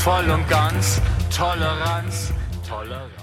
voll 0.00 0.30
und 0.30 0.48
ganz, 0.48 1.00
Toleranz, 1.30 2.32
Toleranz. 2.66 3.19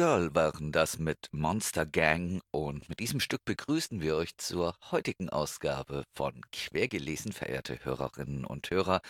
Girl 0.00 0.34
waren 0.34 0.72
das 0.72 0.98
mit 0.98 1.28
Monster 1.30 1.84
Gang 1.84 2.40
und 2.52 2.88
mit 2.88 3.00
diesem 3.00 3.20
Stück 3.20 3.44
begrüßen 3.44 4.00
wir 4.00 4.16
euch 4.16 4.34
zur 4.38 4.74
heutigen 4.90 5.28
Ausgabe 5.28 6.04
von 6.14 6.40
Quergelesen, 6.52 7.32
verehrte 7.32 7.84
Hörerinnen 7.84 8.46
und 8.46 8.70
Hörer. 8.70 9.02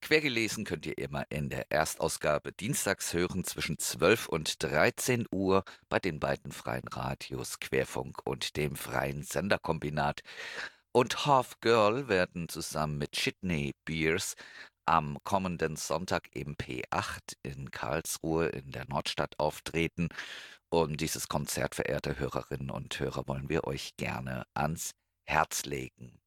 Quergelesen 0.00 0.64
könnt 0.64 0.86
ihr 0.86 0.96
immer 0.96 1.24
in 1.28 1.48
der 1.48 1.72
Erstausgabe 1.72 2.52
dienstags 2.52 3.14
hören 3.14 3.42
zwischen 3.42 3.80
12 3.80 4.28
und 4.28 4.62
13 4.62 5.26
Uhr 5.32 5.64
bei 5.88 5.98
den 5.98 6.20
beiden 6.20 6.52
freien 6.52 6.86
Radios 6.86 7.58
Querfunk 7.58 8.24
und 8.24 8.56
dem 8.56 8.76
freien 8.76 9.24
Senderkombinat. 9.24 10.20
Und 10.92 11.26
Half 11.26 11.58
Girl 11.60 12.06
werden 12.06 12.48
zusammen 12.48 12.98
mit 12.98 13.10
Chitney 13.10 13.74
Beers 13.84 14.36
am 14.86 15.18
kommenden 15.24 15.76
Sonntag 15.76 16.28
im 16.34 16.56
P8 16.56 17.36
in 17.42 17.70
Karlsruhe 17.70 18.46
in 18.46 18.70
der 18.70 18.86
Nordstadt 18.88 19.38
auftreten. 19.38 20.08
Und 20.68 21.00
dieses 21.00 21.28
Konzert, 21.28 21.74
verehrte 21.74 22.18
Hörerinnen 22.18 22.70
und 22.70 22.98
Hörer, 22.98 23.28
wollen 23.28 23.48
wir 23.48 23.64
euch 23.64 23.96
gerne 23.96 24.46
ans 24.54 24.92
Herz 25.24 25.64
legen. 25.64 26.20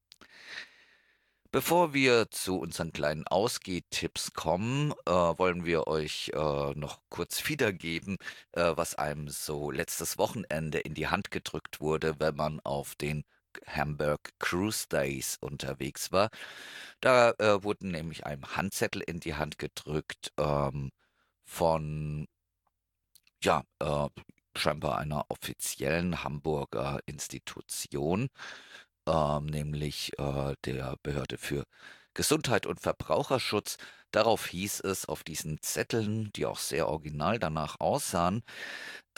Bevor 1.52 1.96
wir 1.96 2.30
zu 2.30 2.60
unseren 2.60 2.94
kleinen 2.94 3.26
Ausgehtipps 3.26 4.34
kommen, 4.34 4.94
äh, 5.08 5.12
wollen 5.12 5.66
wir 5.66 5.88
euch 5.88 6.32
äh, 6.36 6.74
noch 6.76 7.00
kurz 7.10 7.48
wiedergeben, 7.50 8.18
äh, 8.52 8.74
was 8.76 8.94
einem 8.96 9.30
so 9.30 9.72
letztes 9.72 10.20
Wochenende 10.20 10.78
in 10.78 10.94
die 10.94 11.08
Hand 11.08 11.32
gedrückt 11.32 11.82
wurde, 11.82 12.20
wenn 12.20 12.36
man 12.36 12.60
auf 12.60 12.94
den 12.94 13.24
Hamburg 13.68 14.32
Cruise 14.40 14.88
Days 14.90 15.38
unterwegs 15.42 16.12
war. 16.12 16.30
Da 17.02 17.32
äh, 17.40 17.64
wurden 17.64 17.92
nämlich 17.92 18.26
einem 18.26 18.56
Handzettel 18.56 19.02
in 19.02 19.20
die 19.20 19.36
Hand 19.36 19.58
gedrückt 19.60 20.32
ähm, 20.38 20.92
von 21.46 22.28
ja, 23.44 23.64
äh, 23.80 24.08
scheinbar 24.56 24.98
einer 24.98 25.26
offiziellen 25.30 26.24
Hamburger 26.24 27.00
Institution, 27.06 28.30
ähm, 29.08 29.46
nämlich 29.46 30.12
äh, 30.20 30.56
der 30.66 30.98
Behörde 31.04 31.38
für 31.38 31.66
Gesundheit 32.14 32.66
und 32.66 32.82
Verbraucherschutz. 32.82 33.78
Darauf 34.12 34.48
hieß 34.48 34.82
es 34.82 35.06
auf 35.08 35.24
diesen 35.24 35.62
Zetteln, 35.62 36.32
die 36.36 36.46
auch 36.46 36.60
sehr 36.60 36.88
original 36.90 37.40
danach 37.40 37.80
aussahen, 37.80 38.44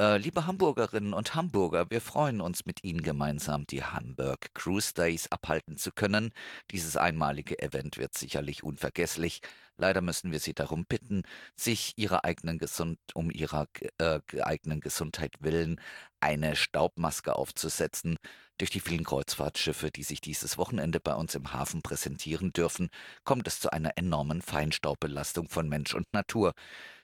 äh, 0.02 0.18
liebe 0.18 0.48
Hamburgerinnen 0.48 1.14
und 1.14 1.36
Hamburger, 1.36 1.92
wir 1.92 2.02
freuen 2.02 2.42
uns 2.42 2.66
mit 2.66 2.84
Ihnen 2.84 3.04
gemeinsam 3.04 3.68
die 3.68 3.84
Hamburg 3.84 4.52
Cruise 4.56 4.96
Days 4.96 5.32
abhalten 5.32 5.78
zu 5.78 5.92
können. 5.92 6.32
Dieses 6.72 6.98
einmalige 6.98 7.60
Event 7.62 7.98
wird 7.98 8.16
sicherlich 8.16 8.64
unvergesslich. 8.64 9.42
Leider 9.78 10.02
müssen 10.02 10.32
wir 10.32 10.40
Sie 10.40 10.56
darum 10.56 10.86
bitten, 10.86 11.22
sich 11.56 11.94
ihrer 11.98 12.26
eigenen 12.26 12.58
Gesund 12.58 12.98
um 13.14 13.30
ihrer 13.30 13.68
äh, 14.00 14.20
eigenen 14.42 14.80
Gesundheit 14.80 15.36
willen 15.40 15.80
eine 16.20 16.56
Staubmaske 16.56 17.36
aufzusetzen. 17.36 18.18
Durch 18.58 18.70
die 18.70 18.80
vielen 18.80 19.04
Kreuzfahrtschiffe, 19.04 19.92
die 19.92 20.04
sich 20.04 20.22
dieses 20.22 20.58
Wochenende 20.58 21.00
bei 21.00 21.14
uns 21.16 21.34
im 21.36 21.54
Hafen 21.54 21.82
präsentieren 21.82 22.54
dürfen, 22.54 22.90
kommt 23.24 23.48
es 23.48 23.60
zu 23.60 23.72
einer 23.72 23.98
enormen 23.98 24.42
Feinstaubbelastung 24.42 25.50
von 25.50 25.68
Mensch 25.70 25.96
und 25.96 26.12
Natur. 26.14 26.54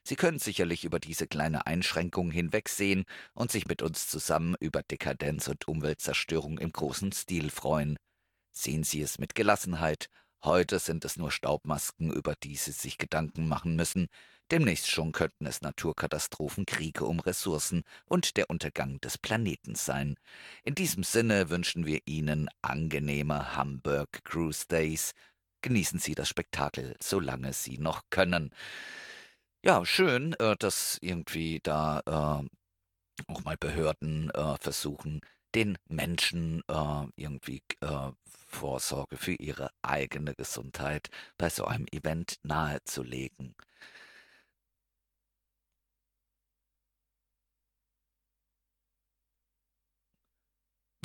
Sie 0.07 0.15
können 0.15 0.39
sicherlich 0.39 0.85
über 0.85 1.01
diese 1.01 1.27
kleine 1.27 1.67
Einschränkung 1.67 2.31
hinwegsehen 2.31 3.03
und 3.33 3.51
sich 3.51 3.67
mit 3.67 3.81
uns 3.81 4.07
zusammen 4.07 4.55
über 4.61 4.81
Dekadenz 4.81 5.49
und 5.49 5.67
Umweltzerstörung 5.67 6.59
im 6.59 6.71
großen 6.71 7.11
Stil 7.11 7.49
freuen. 7.49 7.97
Sehen 8.53 8.85
Sie 8.85 9.01
es 9.01 9.19
mit 9.19 9.35
Gelassenheit. 9.35 10.07
Heute 10.41 10.79
sind 10.79 11.03
es 11.03 11.17
nur 11.17 11.29
Staubmasken, 11.29 12.09
über 12.09 12.35
die 12.41 12.55
Sie 12.55 12.71
sich 12.71 12.97
Gedanken 12.97 13.49
machen 13.49 13.75
müssen. 13.75 14.07
Demnächst 14.49 14.89
schon 14.89 15.11
könnten 15.11 15.45
es 15.45 15.59
Naturkatastrophen, 15.59 16.65
Kriege 16.65 17.03
um 17.03 17.19
Ressourcen 17.19 17.83
und 18.05 18.37
der 18.37 18.49
Untergang 18.49 19.01
des 19.01 19.17
Planeten 19.17 19.75
sein. 19.75 20.15
In 20.63 20.73
diesem 20.73 21.03
Sinne 21.03 21.49
wünschen 21.49 21.85
wir 21.85 21.99
Ihnen 22.05 22.47
angenehme 22.61 23.57
Hamburg 23.57 24.23
Cruise 24.23 24.67
Days. 24.69 25.11
Genießen 25.63 25.99
Sie 25.99 26.15
das 26.15 26.29
Spektakel, 26.29 26.95
solange 27.01 27.51
Sie 27.51 27.77
noch 27.77 28.03
können. 28.09 28.53
Ja, 29.67 29.85
schön, 29.85 30.33
äh, 30.39 30.55
dass 30.57 30.97
irgendwie 31.01 31.59
da 31.61 31.99
äh, 32.05 32.67
auch 33.31 33.43
mal 33.43 33.57
Behörden 33.57 34.31
äh, 34.31 34.57
versuchen, 34.59 35.21
den 35.55 35.77
Menschen 35.89 36.63
äh, 36.69 37.05
irgendwie 37.17 37.63
äh, 37.81 38.11
Vorsorge 38.47 39.17
für 39.17 39.33
ihre 39.33 39.69
eigene 39.83 40.35
Gesundheit 40.35 41.09
bei 41.37 41.49
so 41.49 41.65
einem 41.65 41.85
Event 41.91 42.39
nahezulegen. 42.43 43.55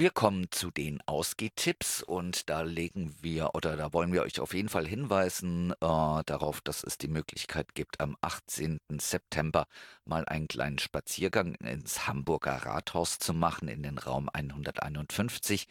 Wir 0.02 0.10
kommen 0.10 0.50
zu 0.50 0.72
den 0.72 1.00
Ausgehtipps 1.06 2.02
und 2.02 2.50
da 2.50 2.62
legen 2.62 3.14
wir 3.20 3.54
oder 3.54 3.76
da 3.76 3.92
wollen 3.92 4.12
wir 4.12 4.22
euch 4.22 4.40
auf 4.40 4.52
jeden 4.52 4.68
Fall 4.68 4.84
hinweisen 4.84 5.70
äh, 5.70 5.76
darauf, 5.80 6.60
dass 6.60 6.82
es 6.82 6.98
die 6.98 7.06
Möglichkeit 7.06 7.76
gibt, 7.76 8.00
am 8.00 8.16
18. 8.20 8.80
September 8.98 9.68
mal 10.04 10.24
einen 10.24 10.48
kleinen 10.48 10.80
Spaziergang 10.80 11.54
ins 11.54 12.08
Hamburger 12.08 12.66
Rathaus 12.66 13.20
zu 13.20 13.32
machen, 13.32 13.68
in 13.68 13.84
den 13.84 13.96
Raum 13.96 14.28
151. 14.32 15.68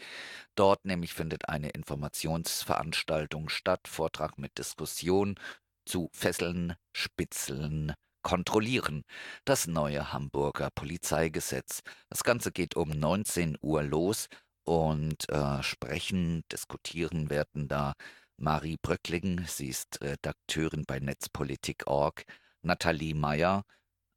Dort 0.56 0.86
nämlich 0.86 1.14
findet 1.14 1.50
eine 1.50 1.72
Informationsveranstaltung 1.72 3.50
statt, 3.50 3.90
Vortrag 3.90 4.38
mit 4.38 4.58
Diskussion 4.58 5.36
zu 5.84 6.10
Fesseln, 6.14 6.76
Spitzeln, 6.94 7.96
kontrollieren. 8.22 9.04
Das 9.46 9.68
neue 9.68 10.14
Hamburger 10.14 10.70
Polizeigesetz. 10.74 11.82
Das 12.10 12.24
Ganze 12.24 12.52
geht 12.52 12.76
um 12.76 12.90
19 12.90 13.58
Uhr 13.62 13.84
los 13.84 14.28
und 14.64 15.30
äh, 15.30 15.64
sprechen, 15.64 16.44
diskutieren 16.52 17.30
werden 17.30 17.68
da 17.68 17.94
Marie 18.38 18.78
Bröckling, 18.82 19.46
sie 19.48 19.68
ist 19.68 20.02
Redakteurin 20.02 20.86
bei 20.86 21.00
Netzpolitik.org, 21.00 22.26
Nathalie 22.64 23.14
Meyer, 23.14 23.64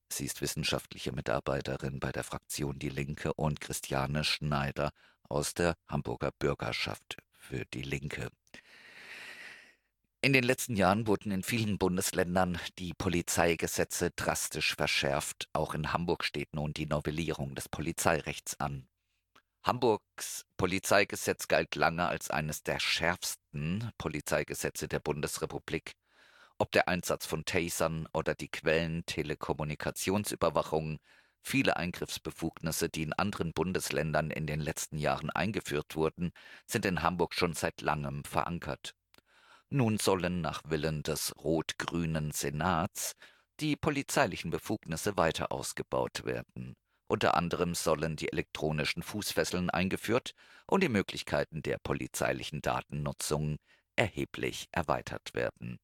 sie 0.09 0.25
ist 0.25 0.41
wissenschaftliche 0.41 1.13
Mitarbeiterin 1.13 2.01
bei 2.01 2.13
der 2.13 2.25
Fraktion 2.25 2.79
Die 2.79 2.89
Linke 2.89 3.35
und 3.35 3.61
Christiane 3.61 4.25
Schneider 4.25 4.93
aus 5.29 5.55
der 5.55 5.75
Hamburger 5.89 6.31
Bürgerschaft 6.39 7.17
für 7.33 7.65
Die 7.67 7.83
Linke. 7.83 8.31
In 10.25 10.33
den 10.33 10.45
letzten 10.45 10.75
Jahren 10.75 11.07
wurden 11.07 11.31
in 11.33 11.43
vielen 11.43 11.77
Bundesländern 11.77 12.59
die 12.79 12.95
Polizeigesetze 12.95 14.11
drastisch 14.17 14.75
verschärft. 14.75 15.51
Auch 15.53 15.75
in 15.75 15.93
Hamburg 15.93 16.25
steht 16.25 16.55
nun 16.55 16.73
die 16.73 16.87
Novellierung 16.87 17.55
des 17.55 17.69
Polizeirechts 17.69 18.59
an. 18.59 18.89
Hamburgs 19.63 20.47
Polizeigesetz 20.57 21.47
galt 21.47 21.75
lange 21.75 22.09
als 22.09 22.31
eines 22.31 22.63
der 22.63 22.81
schärfsten 22.81 23.91
Polizeigesetze 23.99 24.89
der 24.89 25.01
Bundesrepublik. 25.01 25.93
Ob 26.57 26.73
der 26.73 26.89
Einsatz 26.89 27.27
von 27.27 27.45
Tasern 27.45 28.09
oder 28.15 28.35
die 28.35 28.49
Quellen 28.49 29.05
Telekommunikationsüberwachung, 29.05 31.01
viele 31.43 31.77
Eingriffsbefugnisse, 31.77 32.89
die 32.89 33.03
in 33.03 33.13
anderen 33.13 33.53
Bundesländern 33.53 34.31
in 34.31 34.47
den 34.47 34.61
letzten 34.61 34.97
Jahren 34.97 35.29
eingeführt 35.29 35.97
wurden, 35.97 36.33
sind 36.67 36.87
in 36.87 37.03
Hamburg 37.03 37.35
schon 37.35 37.53
seit 37.53 37.83
langem 37.83 38.25
verankert. 38.25 38.95
Nun 39.71 39.99
sollen 39.99 40.41
nach 40.41 40.63
Willen 40.67 41.03
des 41.03 41.35
rot-grünen 41.37 42.31
Senats 42.33 43.15
die 43.61 43.77
polizeilichen 43.77 44.51
Befugnisse 44.51 45.17
weiter 45.17 45.53
ausgebaut 45.53 46.25
werden. 46.25 46.75
Unter 47.07 47.37
anderem 47.37 47.75
sollen 47.75 48.17
die 48.17 48.33
elektronischen 48.33 49.03
Fußfesseln 49.03 49.71
eingeführt 49.71 50.35
und 50.67 50.83
die 50.83 50.89
Möglichkeiten 50.89 51.63
der 51.63 51.79
polizeilichen 51.79 52.63
Datennutzung 52.63 53.59
erheblich 53.97 54.69
erweitert 54.73 55.35
werden. 55.35 55.79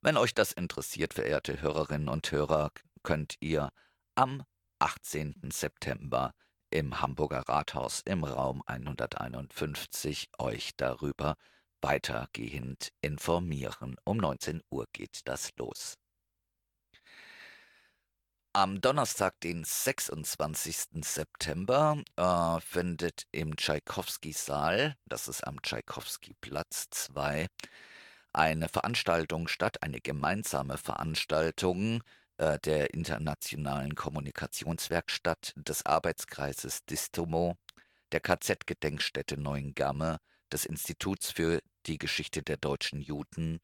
Wenn 0.00 0.16
euch 0.16 0.34
das 0.34 0.52
interessiert, 0.52 1.14
verehrte 1.14 1.60
Hörerinnen 1.60 2.08
und 2.08 2.30
Hörer, 2.30 2.70
könnt 3.02 3.36
ihr 3.40 3.70
am 4.14 4.44
18. 4.78 5.50
September 5.50 6.34
im 6.70 7.00
Hamburger 7.00 7.40
Rathaus 7.48 8.02
im 8.04 8.22
Raum 8.22 8.62
151 8.66 10.28
euch 10.38 10.76
darüber 10.76 11.36
weitergehend 11.80 12.92
informieren. 13.00 13.96
Um 14.04 14.18
19 14.18 14.62
Uhr 14.70 14.86
geht 14.92 15.20
das 15.24 15.50
los. 15.56 15.96
Am 18.54 18.80
Donnerstag, 18.80 19.38
den 19.40 19.62
26. 19.62 21.04
September, 21.04 22.02
äh, 22.16 22.60
findet 22.60 23.26
im 23.30 23.54
Tschaikowski-Saal, 23.56 24.96
das 25.06 25.28
ist 25.28 25.46
am 25.46 25.62
Tschaikowski-Platz 25.62 26.88
2, 26.90 27.46
eine 28.32 28.68
Veranstaltung 28.68 29.48
statt, 29.48 29.82
eine 29.82 30.00
gemeinsame 30.00 30.78
Veranstaltung 30.78 32.02
äh, 32.38 32.58
der 32.60 32.94
Internationalen 32.94 33.94
Kommunikationswerkstatt 33.94 35.52
des 35.56 35.84
Arbeitskreises 35.86 36.84
Distomo, 36.84 37.56
der 38.12 38.20
KZ-Gedenkstätte 38.20 39.36
Neuengamme, 39.36 40.18
des 40.52 40.64
Instituts 40.64 41.30
für 41.30 41.60
die 41.86 41.98
Geschichte 41.98 42.42
der 42.42 42.56
deutschen 42.56 43.00
Juden, 43.00 43.60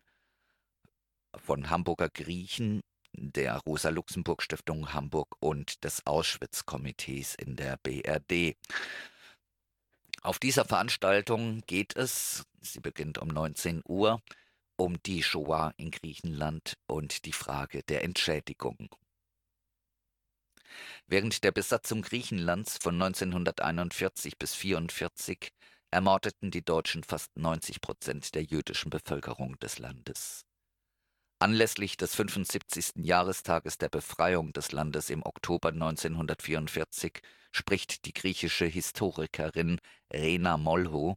von 1.37 1.71
Hamburger 1.71 2.09
Griechen, 2.09 2.83
der 3.13 3.59
Rosa-Luxemburg-Stiftung 3.59 4.93
Hamburg 4.93 5.37
und 5.41 5.85
des 5.85 6.07
Auschwitz-Komitees 6.07 7.35
in 7.35 7.57
der 7.57 7.77
BRD. 7.79 8.57
Auf 10.23 10.39
dieser 10.39 10.65
Veranstaltung 10.65 11.63
geht 11.67 11.97
es, 11.97 12.45
sie 12.61 12.81
beginnt 12.81 13.19
um 13.19 13.29
19 13.29 13.83
Uhr, 13.87 14.23
um 14.77 15.01
die 15.03 15.23
Shoah 15.23 15.73
in 15.77 15.91
Griechenland 15.91 16.77
und 16.87 17.25
die 17.25 17.33
Frage 17.33 17.83
der 17.85 18.03
Entschädigung. 18.03 18.89
Während 21.07 21.45
der 21.45 21.53
Besatzung 21.53 22.03
Griechenlands 22.03 22.79
von 22.79 22.95
1941 22.95 24.39
bis 24.39 24.55
1944 24.55 25.53
ermordeten 25.95 26.51
die 26.51 26.65
Deutschen 26.65 27.05
fast 27.05 27.31
90 27.37 27.81
Prozent 27.81 28.35
der 28.35 28.43
jüdischen 28.43 28.91
Bevölkerung 28.91 29.57
des 29.61 29.79
Landes. 29.79 30.45
Anlässlich 31.39 31.97
des 31.97 32.17
75. 32.17 32.95
Jahrestages 32.97 33.79
der 33.79 33.91
Befreiung 33.91 34.53
des 34.53 34.73
Landes 34.73 35.09
im 35.09 35.23
Oktober 35.25 35.69
1944 35.69 37.21
spricht 37.53 38.07
die 38.07 38.13
griechische 38.13 38.67
Historikerin 38.67 39.79
Rena 40.13 40.57
Molho 40.57 41.17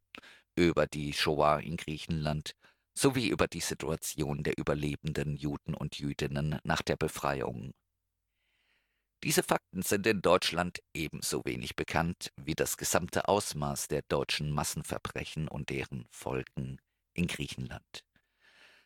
über 0.56 0.86
die 0.86 1.14
Shoah 1.14 1.60
in 1.60 1.78
Griechenland 1.78 2.52
sowie 2.96 3.30
über 3.30 3.48
die 3.48 3.62
Situation 3.62 4.44
der 4.44 4.60
überlebenden 4.60 5.38
Juden 5.38 5.74
und 5.74 5.98
Jüdinnen 5.98 6.60
nach 6.64 6.84
der 6.84 6.98
Befreiung 6.98 7.74
diese 9.24 9.42
Fakten 9.42 9.82
sind 9.82 10.06
in 10.06 10.22
Deutschland 10.22 10.80
ebenso 10.94 11.44
wenig 11.44 11.76
bekannt 11.76 12.32
wie 12.36 12.54
das 12.54 12.78
gesamte 12.78 13.28
Ausmaß 13.28 13.88
der 13.88 14.04
deutschen 14.04 14.52
Massenverbrechen 14.52 15.48
und 15.48 15.72
deren 15.72 16.06
Folgen 16.12 16.80
in 17.14 17.26
Griechenland. 17.26 18.06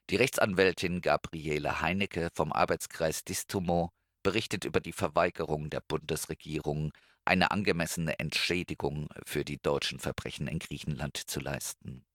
Die 0.10 0.16
Rechtsanwältin 0.16 1.02
Gabriele 1.02 1.82
Heinecke 1.82 2.30
vom 2.34 2.54
Arbeitskreis 2.54 3.26
Distomo 3.26 3.92
berichtet 4.24 4.64
über 4.64 4.80
die 4.80 4.94
Verweigerung 4.94 5.70
der 5.70 5.82
Bundesregierung, 5.82 6.94
eine 7.26 7.52
angemessene 7.52 8.18
Entschädigung 8.18 9.10
für 9.26 9.44
die 9.44 9.62
deutschen 9.62 10.00
Verbrechen 10.00 10.48
in 10.48 10.60
Griechenland 10.60 11.18
zu 11.18 11.42
leisten. 11.42 12.06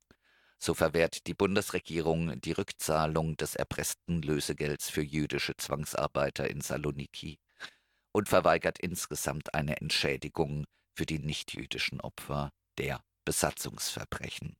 So 0.58 0.72
verwehrt 0.72 1.26
die 1.26 1.34
Bundesregierung 1.34 2.40
die 2.40 2.52
Rückzahlung 2.52 3.36
des 3.36 3.56
erpressten 3.56 4.22
Lösegelds 4.22 4.88
für 4.88 5.02
jüdische 5.02 5.54
Zwangsarbeiter 5.56 6.48
in 6.48 6.62
Saloniki 6.62 7.38
und 8.16 8.30
verweigert 8.30 8.78
insgesamt 8.78 9.52
eine 9.52 9.76
Entschädigung 9.76 10.64
für 10.96 11.04
die 11.04 11.18
nichtjüdischen 11.18 12.00
Opfer 12.00 12.50
der 12.78 13.04
Besatzungsverbrechen. 13.26 14.56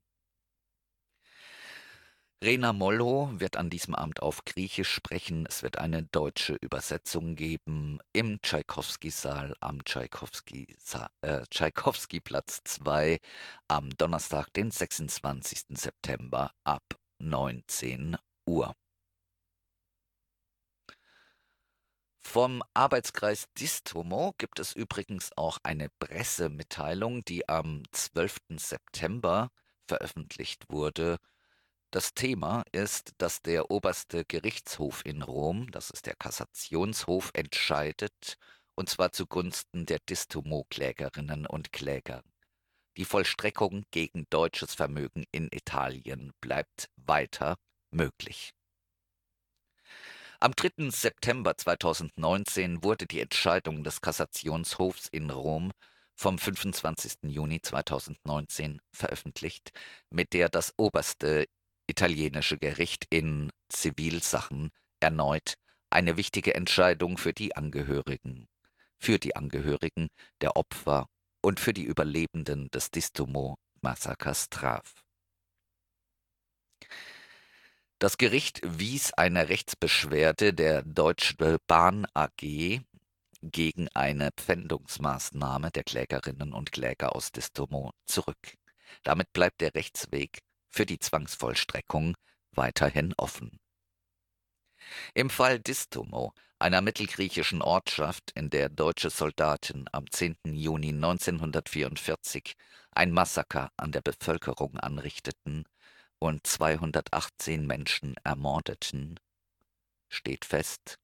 Rena 2.45 2.75
Mollo 2.75 3.31
wird 3.41 3.57
an 3.57 3.71
diesem 3.71 3.95
Abend 3.95 4.21
auf 4.21 4.45
Griechisch 4.45 4.91
sprechen. 4.91 5.47
Es 5.47 5.63
wird 5.63 5.79
eine 5.79 6.03
deutsche 6.03 6.59
Übersetzung 6.61 7.35
geben 7.35 7.99
im 8.13 8.43
Tschaikowski-Saal 8.43 9.55
am 9.61 9.79
äh, 9.79 11.43
Tschaikowski-Platz 11.49 12.61
2 12.63 13.19
am 13.69 13.89
Donnerstag, 13.97 14.53
den 14.53 14.71
26. 14.71 15.79
September 15.79 16.53
ab 16.63 16.85
19 17.23 18.19
Uhr. 18.47 18.75
Vom 22.29 22.63
Arbeitskreis 22.75 23.47
Distomo 23.55 24.35
gibt 24.37 24.59
es 24.59 24.75
übrigens 24.75 25.31
auch 25.37 25.57
eine 25.63 25.89
Pressemitteilung, 26.01 27.25
die 27.25 27.49
am 27.49 27.83
12. 27.93 28.37
September 28.57 29.51
veröffentlicht 29.87 30.65
wurde. 30.69 31.17
Das 31.93 32.13
Thema 32.13 32.65
ist, 32.73 33.13
dass 33.17 33.41
der 33.41 33.71
oberste 33.71 34.25
Gerichtshof 34.27 35.03
in 35.07 35.23
Rom, 35.23 35.71
das 35.71 35.89
ist 35.89 36.05
der 36.05 36.17
Kassationshof, 36.17 37.31
entscheidet, 37.33 38.37
und 38.75 38.91
zwar 38.91 39.13
zugunsten 39.13 39.87
der 39.87 40.01
Distomo-Klägerinnen 40.01 41.47
und 41.47 41.73
Kläger. 41.73 42.23
Die 42.99 43.07
Vollstreckung 43.07 43.85
gegen 43.93 44.27
deutsches 44.29 44.75
Vermögen 44.75 45.25
in 45.31 45.49
Italien 45.53 46.33
bleibt 46.43 46.91
weiter 46.97 47.57
möglich. 47.91 48.53
Am 50.47 50.55
3. 50.55 50.91
September 50.91 51.57
2019 51.57 52.85
wurde 52.85 53.07
die 53.07 53.19
Entscheidung 53.19 53.83
des 53.83 54.01
Kassationshofs 54.01 55.09
in 55.09 55.31
Rom 55.31 55.73
vom 56.15 56.39
25. 56.39 57.15
Juni 57.23 57.61
2019 57.61 58.81
veröffentlicht, 58.93 59.73
mit 60.09 60.35
der 60.35 60.49
das 60.49 60.73
oberste 60.77 61.47
italienische 61.89 62.59
Gericht 62.59 63.07
in 63.11 63.51
Zivilsachen 63.71 64.71
erneut 65.01 65.55
eine 65.91 66.17
wichtige 66.17 66.55
Entscheidung 66.55 67.19
für 67.19 67.33
die 67.33 67.57
Angehörigen, 67.57 68.47
für 69.01 69.19
die 69.19 69.35
Angehörigen 69.35 70.07
der 70.43 70.55
Opfer 70.55 71.09
und 71.43 71.59
für 71.59 71.73
die 71.73 71.83
Überlebenden 71.83 72.71
des 72.71 72.93
Distomo-Massakers 72.93 74.49
traf. 74.49 75.06
Das 77.99 78.19
Gericht 78.19 78.61
wies 78.63 79.15
eine 79.15 79.49
Rechtsbeschwerde 79.49 80.53
der 80.53 80.83
Deutsche 80.83 81.59
Bahn 81.67 82.07
AG 82.13 82.83
gegen 83.41 83.89
eine 83.95 84.33
Pfändungsmaßnahme 84.37 85.71
der 85.71 85.83
Klägerinnen 85.83 86.53
und 86.53 86.73
Kläger 86.73 87.17
aus 87.17 87.33
Distomo 87.33 87.93
zurück. 88.05 88.59
Damit 89.03 89.33
bleibt 89.33 89.63
der 89.63 89.75
Rechtsweg 89.75 90.41
für 90.69 90.85
die 90.85 90.99
Zwangsvollstreckung 90.99 92.17
weiterhin 92.53 93.15
offen. 93.17 93.59
Im 95.15 95.31
Fall 95.31 95.59
Distomo, 95.59 96.35
einer 96.59 96.83
mittelgriechischen 96.83 97.63
Ortschaft, 97.63 98.31
in 98.35 98.51
der 98.51 98.69
deutsche 98.69 99.09
Soldaten 99.09 99.87
am 99.91 100.11
10. 100.11 100.37
Juni 100.45 100.89
1944 100.89 102.57
ein 102.91 103.11
Massaker 103.11 103.71
an 103.79 103.91
der 103.91 104.03
Bevölkerung 104.03 104.77
anrichteten 104.77 105.65
und 106.19 106.47
218 106.47 107.67
Menschen 107.67 108.15
ermordeten, 108.25 109.19
steht 110.09 110.45
fest, 110.45 110.99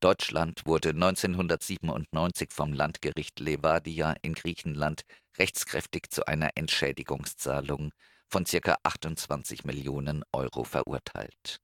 Deutschland 0.00 0.64
wurde 0.64 0.90
1997 0.90 2.52
vom 2.52 2.72
Landgericht 2.72 3.40
Levadia 3.40 4.14
in 4.22 4.34
Griechenland 4.34 5.02
rechtskräftig 5.38 6.10
zu 6.10 6.24
einer 6.26 6.50
Entschädigungszahlung 6.54 7.92
von 8.28 8.44
ca. 8.44 8.76
28 8.84 9.64
Millionen 9.64 10.22
Euro 10.32 10.62
verurteilt. 10.62 11.60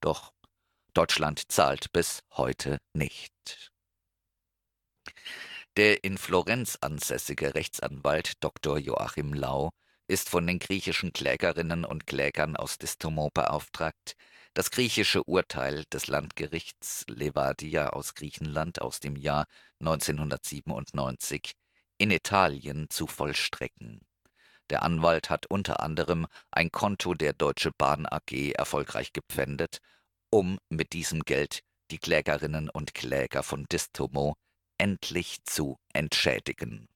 Doch 0.00 0.32
Deutschland 0.94 1.52
zahlt 1.52 1.92
bis 1.92 2.20
heute 2.32 2.78
nicht. 2.94 3.70
Der 5.76 6.02
in 6.04 6.16
Florenz 6.16 6.78
ansässige 6.80 7.54
Rechtsanwalt 7.54 8.42
Dr. 8.42 8.78
Joachim 8.78 9.34
Lau 9.34 9.72
ist 10.08 10.30
von 10.30 10.46
den 10.46 10.58
griechischen 10.58 11.12
Klägerinnen 11.12 11.84
und 11.84 12.06
Klägern 12.06 12.56
aus 12.56 12.78
Distomo 12.78 13.30
beauftragt, 13.32 14.16
das 14.54 14.70
griechische 14.70 15.22
Urteil 15.24 15.84
des 15.92 16.08
Landgerichts 16.08 17.04
Levadia 17.08 17.90
aus 17.90 18.14
Griechenland 18.14 18.80
aus 18.80 18.98
dem 18.98 19.14
Jahr 19.14 19.46
1997 19.80 21.52
in 21.98 22.10
Italien 22.10 22.88
zu 22.88 23.06
vollstrecken. 23.06 24.00
Der 24.70 24.82
Anwalt 24.82 25.30
hat 25.30 25.46
unter 25.46 25.80
anderem 25.80 26.26
ein 26.50 26.70
Konto 26.70 27.14
der 27.14 27.34
Deutsche 27.34 27.70
Bahn 27.76 28.06
AG 28.06 28.52
erfolgreich 28.52 29.12
gepfändet, 29.12 29.78
um 30.30 30.58
mit 30.68 30.92
diesem 30.92 31.20
Geld 31.20 31.60
die 31.90 31.98
Klägerinnen 31.98 32.68
und 32.68 32.94
Kläger 32.94 33.42
von 33.42 33.64
Distomo 33.70 34.36
endlich 34.78 35.38
zu 35.44 35.78
entschädigen. 35.92 36.88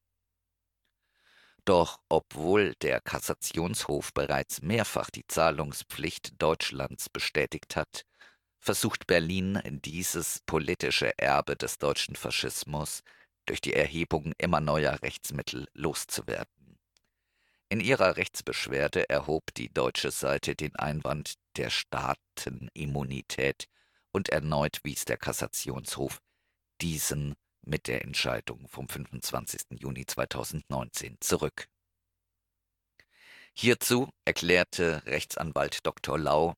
Doch 1.65 1.99
obwohl 2.09 2.75
der 2.81 2.99
Kassationshof 2.99 4.13
bereits 4.13 4.61
mehrfach 4.61 5.09
die 5.09 5.25
Zahlungspflicht 5.27 6.41
Deutschlands 6.41 7.09
bestätigt 7.09 7.77
hat, 7.77 8.05
versucht 8.59 9.07
Berlin 9.07 9.61
dieses 9.83 10.41
politische 10.45 11.17
Erbe 11.17 11.55
des 11.55 11.77
deutschen 11.77 12.15
Faschismus 12.15 13.01
durch 13.45 13.61
die 13.61 13.73
Erhebung 13.73 14.33
immer 14.37 14.59
neuer 14.59 15.01
Rechtsmittel 15.01 15.67
loszuwerden. 15.73 16.79
In 17.69 17.79
ihrer 17.79 18.17
Rechtsbeschwerde 18.17 19.09
erhob 19.09 19.53
die 19.55 19.73
deutsche 19.73 20.11
Seite 20.11 20.55
den 20.55 20.75
Einwand 20.75 21.35
der 21.55 21.69
Staatenimmunität 21.69 23.67
und 24.11 24.29
erneut 24.29 24.79
wies 24.83 25.05
der 25.05 25.17
Kassationshof 25.17 26.21
diesen 26.81 27.35
mit 27.65 27.87
der 27.87 28.03
Entscheidung 28.03 28.67
vom 28.67 28.87
25. 28.87 29.79
Juni 29.79 30.05
2019 30.05 31.17
zurück. 31.19 31.67
Hierzu 33.53 34.09
erklärte 34.25 35.03
Rechtsanwalt 35.05 35.85
Dr. 35.85 36.17
Lau, 36.17 36.55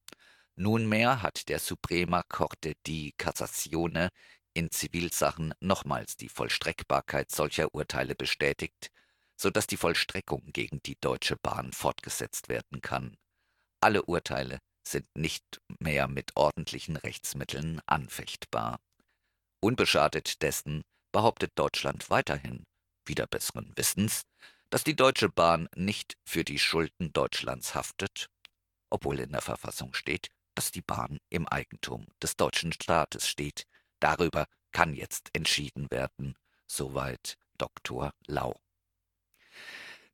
nunmehr 0.56 1.22
hat 1.22 1.50
der 1.50 1.60
Suprema 1.60 2.24
Corte 2.30 2.74
di 2.88 3.14
Cassazione 3.18 4.10
in 4.54 4.72
Zivilsachen 4.72 5.54
nochmals 5.60 6.16
die 6.16 6.30
Vollstreckbarkeit 6.30 7.30
solcher 7.32 7.74
Urteile 7.74 8.16
bestätigt 8.16 8.92
so 9.38 9.50
dass 9.50 9.68
die 9.68 9.78
Vollstreckung 9.78 10.52
gegen 10.54 10.82
die 10.84 10.98
Deutsche 11.00 11.36
Bahn 11.36 11.74
fortgesetzt 11.74 12.50
werden 12.50 12.82
kann. 12.82 13.18
Alle 13.82 14.04
Urteile 14.04 14.60
sind 14.88 15.08
nicht 15.16 15.62
mehr 15.80 16.08
mit 16.08 16.36
ordentlichen 16.36 16.96
Rechtsmitteln 16.96 17.82
anfechtbar. 17.86 18.80
Unbeschadet 19.60 20.42
dessen 20.42 20.84
behauptet 21.16 21.54
Deutschland 21.56 22.10
weiterhin, 22.10 22.66
wieder 23.06 23.26
besseren 23.26 23.72
Wissens, 23.78 24.24
dass 24.70 24.84
die 24.84 24.98
Deutsche 24.98 25.30
Bahn 25.30 25.70
nicht 25.74 26.18
für 26.26 26.44
die 26.44 26.60
Schulden 26.60 27.14
Deutschlands 27.14 27.74
haftet, 27.74 28.30
obwohl 28.90 29.22
in 29.22 29.32
der 29.32 29.40
Verfassung 29.40 29.94
steht, 29.94 30.28
dass 30.56 30.72
die 30.72 30.82
Bahn 30.82 31.20
im 31.30 31.48
Eigentum 31.48 32.06
des 32.22 32.36
deutschen 32.36 32.74
Staates 32.74 33.30
steht. 33.30 33.66
Darüber 34.02 34.46
kann 34.74 34.94
jetzt 34.94 35.30
entschieden 35.32 35.90
werden. 35.90 36.36
Soweit 36.68 37.38
Dr. 37.58 38.12
Lau. 38.28 38.60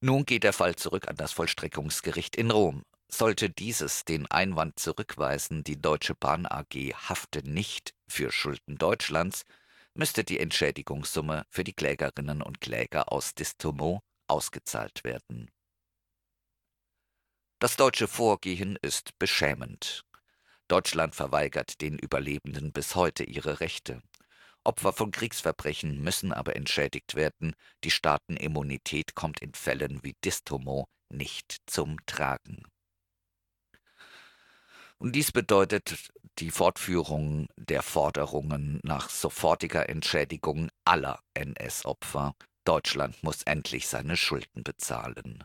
Nun 0.01 0.23
geht 0.23 0.43
der 0.43 0.53
Fall 0.53 0.75
zurück 0.75 1.07
an 1.07 1.15
das 1.15 1.31
Vollstreckungsgericht 1.31 2.35
in 2.35 2.51
Rom. 2.51 2.83
Sollte 3.07 3.49
dieses 3.49 4.05
den 4.05 4.29
Einwand 4.29 4.77
zurückweisen, 4.77 5.63
die 5.63 5.81
Deutsche 5.81 6.13
Bahn 6.13 6.45
AG 6.45 6.93
hafte 6.93 7.41
nicht 7.41 7.95
für 8.07 8.31
Schulden 8.31 8.77
Deutschlands, 8.77 9.45
müsste 9.93 10.23
die 10.23 10.39
Entschädigungssumme 10.39 11.45
für 11.49 11.63
die 11.63 11.73
Klägerinnen 11.73 12.41
und 12.41 12.61
Kläger 12.61 13.11
aus 13.11 13.33
Distomo 13.35 14.01
ausgezahlt 14.27 15.03
werden. 15.03 15.51
Das 17.59 17.75
deutsche 17.77 18.07
Vorgehen 18.07 18.77
ist 18.81 19.17
beschämend. 19.19 20.03
Deutschland 20.67 21.15
verweigert 21.15 21.81
den 21.81 21.99
Überlebenden 21.99 22.71
bis 22.71 22.95
heute 22.95 23.23
ihre 23.23 23.59
Rechte. 23.59 24.01
Opfer 24.63 24.93
von 24.93 25.11
Kriegsverbrechen 25.11 26.01
müssen 26.01 26.31
aber 26.31 26.55
entschädigt 26.55 27.15
werden. 27.15 27.55
Die 27.83 27.91
Staatenimmunität 27.91 29.15
kommt 29.15 29.41
in 29.41 29.53
Fällen 29.53 30.03
wie 30.03 30.15
Distomo 30.23 30.87
nicht 31.09 31.57
zum 31.65 31.97
Tragen. 32.05 32.63
Und 34.97 35.15
dies 35.15 35.31
bedeutet 35.31 36.11
die 36.39 36.51
Fortführung 36.51 37.47
der 37.57 37.81
Forderungen 37.81 38.79
nach 38.83 39.09
sofortiger 39.09 39.89
Entschädigung 39.89 40.69
aller 40.85 41.19
NS-Opfer. 41.33 42.35
Deutschland 42.63 43.21
muss 43.23 43.41
endlich 43.43 43.87
seine 43.87 44.17
Schulden 44.17 44.63
bezahlen. 44.63 45.43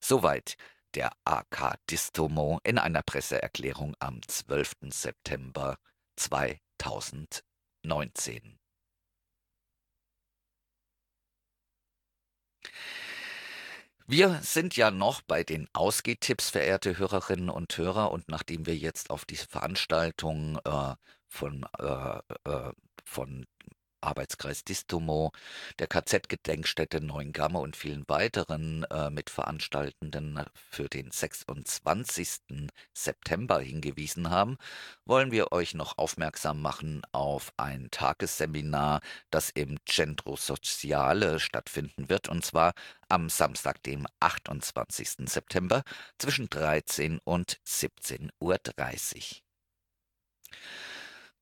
Soweit 0.00 0.56
der 0.94 1.12
AK 1.24 1.74
Distomo 1.90 2.60
in 2.64 2.78
einer 2.78 3.02
Presseerklärung 3.02 3.94
am 3.98 4.20
12. 4.26 4.72
September 4.90 5.76
2019. 6.16 8.58
Wir 14.10 14.40
sind 14.42 14.74
ja 14.74 14.90
noch 14.90 15.20
bei 15.20 15.44
den 15.44 15.68
Ausgehtipps, 15.74 16.48
verehrte 16.48 16.96
Hörerinnen 16.96 17.50
und 17.50 17.76
Hörer, 17.76 18.10
und 18.10 18.26
nachdem 18.30 18.64
wir 18.64 18.74
jetzt 18.74 19.10
auf 19.10 19.26
diese 19.26 19.46
Veranstaltung 19.46 20.58
äh, 20.64 20.94
von, 21.26 21.66
äh, 21.78 22.18
äh, 22.44 22.72
von 23.04 23.46
Arbeitskreis 24.00 24.64
Distomo, 24.64 25.32
der 25.78 25.86
KZ-Gedenkstätte 25.86 27.00
Neuengamme 27.00 27.58
und 27.58 27.76
vielen 27.76 28.04
weiteren 28.08 28.84
äh, 28.84 29.10
Mitveranstaltenden 29.10 30.44
für 30.70 30.88
den 30.88 31.10
26. 31.10 32.68
September 32.92 33.60
hingewiesen 33.60 34.30
haben, 34.30 34.56
wollen 35.04 35.30
wir 35.30 35.52
euch 35.52 35.74
noch 35.74 35.98
aufmerksam 35.98 36.62
machen 36.62 37.02
auf 37.12 37.52
ein 37.56 37.88
Tagesseminar, 37.90 39.00
das 39.30 39.50
im 39.50 39.78
Centro 39.86 40.36
Sociale 40.36 41.40
stattfinden 41.40 42.08
wird, 42.08 42.28
und 42.28 42.44
zwar 42.44 42.74
am 43.08 43.28
Samstag, 43.28 43.82
dem 43.82 44.06
28. 44.20 45.28
September 45.28 45.82
zwischen 46.18 46.48
13 46.50 47.20
und 47.24 47.58
17.30 47.66 48.30
Uhr. 48.40 48.58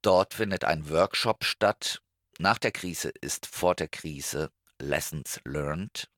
Dort 0.02 0.34
findet 0.34 0.64
ein 0.64 0.88
Workshop 0.88 1.44
statt. 1.44 2.00
Nach 2.38 2.58
der 2.58 2.72
Krise 2.72 3.10
ist 3.20 3.46
vor 3.46 3.74
der 3.74 3.88
Krise 3.88 4.50
Lessons 4.78 5.40
Learned. 5.44 6.10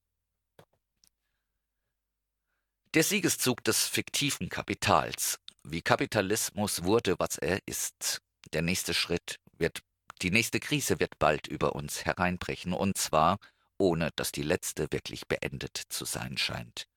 Der 2.95 3.05
Siegeszug 3.05 3.63
des 3.63 3.87
fiktiven 3.87 4.49
Kapitals. 4.49 5.39
Wie 5.63 5.83
Kapitalismus 5.83 6.83
wurde, 6.83 7.17
was 7.19 7.39
er 7.39 7.61
ist. 7.67 8.21
Der 8.53 8.63
nächste 8.63 8.95
Schritt 8.95 9.39
wird, 9.59 9.83
die 10.23 10.31
nächste 10.31 10.59
Krise 10.59 10.99
wird 10.99 11.19
bald 11.21 11.47
über 11.47 11.77
uns 11.77 12.05
hereinbrechen, 12.05 12.73
und 12.73 12.99
zwar 12.99 13.39
ohne 13.79 14.11
dass 14.17 14.33
die 14.33 14.43
letzte 14.43 14.91
wirklich 14.91 15.29
beendet 15.29 15.81
zu 15.89 16.05
sein 16.05 16.37
scheint. 16.37 16.89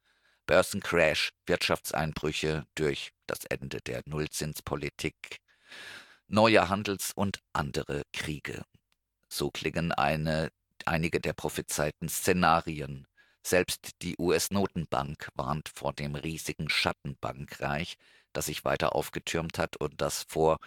Börsencrash, 0.47 1.29
Wirtschaftseinbrüche 1.45 2.65
durch 2.73 3.11
das 3.27 3.45
Ende 3.45 3.79
der 3.81 4.01
Nullzinspolitik, 4.05 5.37
neue 6.27 6.69
Handels- 6.69 7.11
und 7.13 7.39
andere 7.53 8.01
Kriege. 8.11 8.65
So 9.31 9.50
klingen 9.50 9.93
eine, 9.93 10.51
einige 10.85 11.21
der 11.21 11.31
prophezeiten 11.31 12.09
Szenarien. 12.09 13.07
Selbst 13.41 14.01
die 14.01 14.17
US-Notenbank 14.19 15.29
warnt 15.35 15.71
vor 15.73 15.93
dem 15.93 16.15
riesigen 16.15 16.69
Schattenbankreich, 16.69 17.95
das 18.33 18.47
sich 18.47 18.65
weiter 18.65 18.93
aufgetürmt 18.93 19.57
hat 19.57 19.77
und 19.77 20.01
das 20.01 20.23
vor 20.27 20.59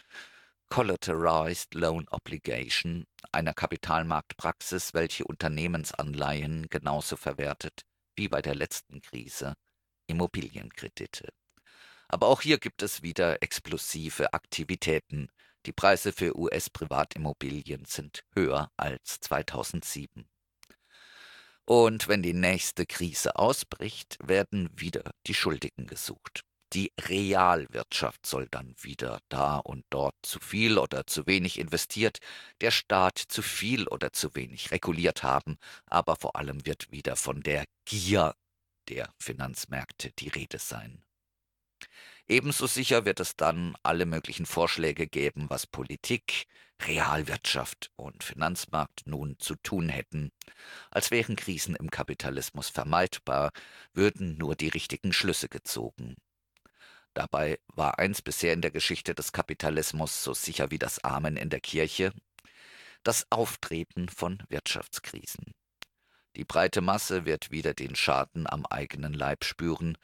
Collateralized 0.71 1.75
Loan 1.75 2.09
Obligation, 2.09 3.05
einer 3.33 3.53
Kapitalmarktpraxis, 3.53 4.95
welche 4.95 5.27
Unternehmensanleihen 5.27 6.69
genauso 6.71 7.17
verwertet 7.17 7.83
wie 8.17 8.29
bei 8.29 8.41
der 8.41 8.55
letzten 8.55 9.03
Krise 9.03 9.53
Immobilienkredite. 10.07 11.29
Aber 12.09 12.29
auch 12.29 12.41
hier 12.41 12.59
gibt 12.59 12.83
es 12.83 13.03
wieder 13.03 13.43
explosive 13.43 14.33
Aktivitäten. 14.33 15.29
Die 15.67 15.73
Preise 15.73 16.13
für 16.13 16.37
US-Privatimmobilien 16.37 17.85
sind 17.87 18.25
höher 18.35 18.71
als 18.77 19.21
2007. 19.21 20.29
Und 21.67 22.09
wenn 22.09 22.23
die 22.23 22.35
nächste 22.35 22.85
Krise 22.85 23.37
ausbricht, 23.37 24.19
werden 24.23 24.69
wieder 24.75 25.13
die 25.27 25.33
Schuldigen 25.33 25.87
gesucht. 25.87 26.45
Die 26.75 26.93
Realwirtschaft 27.01 28.27
soll 28.27 28.49
dann 28.51 28.75
wieder 28.81 29.21
da 29.29 29.59
und 29.59 29.85
dort 29.91 30.17
zu 30.23 30.41
viel 30.41 30.77
oder 30.77 31.07
zu 31.07 31.27
wenig 31.27 31.59
investiert, 31.59 32.19
der 32.61 32.71
Staat 32.71 33.19
zu 33.19 33.41
viel 33.43 33.87
oder 33.89 34.13
zu 34.13 34.35
wenig 34.35 34.73
reguliert 34.73 35.23
haben, 35.23 35.57
aber 35.87 36.17
vor 36.17 36.37
allem 36.37 36.67
wird 36.67 36.91
wieder 36.91 37.17
von 37.17 37.41
der 37.41 37.65
Gier 37.87 38.35
der 38.89 39.09
Finanzmärkte 39.19 40.11
die 40.19 40.29
Rede 40.29 40.59
sein. 40.59 41.05
Ebenso 42.27 42.67
sicher 42.67 43.05
wird 43.05 43.21
es 43.21 43.37
dann 43.37 43.77
alle 43.83 44.07
möglichen 44.07 44.47
Vorschläge 44.47 45.07
geben, 45.07 45.51
was 45.51 45.67
Politik, 45.67 46.47
Realwirtschaft 46.83 47.91
und 47.97 48.25
Finanzmarkt 48.25 49.07
nun 49.07 49.39
zu 49.39 49.55
tun 49.57 49.89
hätten. 49.89 50.33
Als 50.91 51.11
wären 51.11 51.37
Krisen 51.37 51.77
im 51.77 51.91
Kapitalismus 51.91 52.69
vermeidbar, 52.71 53.53
würden 53.93 54.39
nur 54.39 54.57
die 54.57 54.69
richtigen 54.69 55.13
Schlüsse 55.13 55.49
gezogen. 55.49 56.17
Dabei 57.13 57.61
war 57.69 57.99
eins 57.99 58.23
bisher 58.23 58.55
in 58.55 58.63
der 58.63 58.73
Geschichte 58.73 59.15
des 59.15 59.33
Kapitalismus 59.33 60.25
so 60.25 60.35
sicher 60.35 60.71
wie 60.71 60.79
das 60.79 61.05
Amen 61.05 61.37
in 61.37 61.51
der 61.51 61.61
Kirche, 61.61 62.13
das 63.05 63.27
Auftreten 63.31 64.09
von 64.09 64.43
Wirtschaftskrisen. 64.49 65.53
Die 66.37 66.45
breite 66.45 66.81
Masse 66.81 67.25
wird 67.27 67.53
wieder 67.53 67.75
den 67.75 67.95
Schaden 67.95 68.51
am 68.51 68.67
eigenen 68.67 69.13
Leib 69.13 69.45
spüren, 69.45 69.97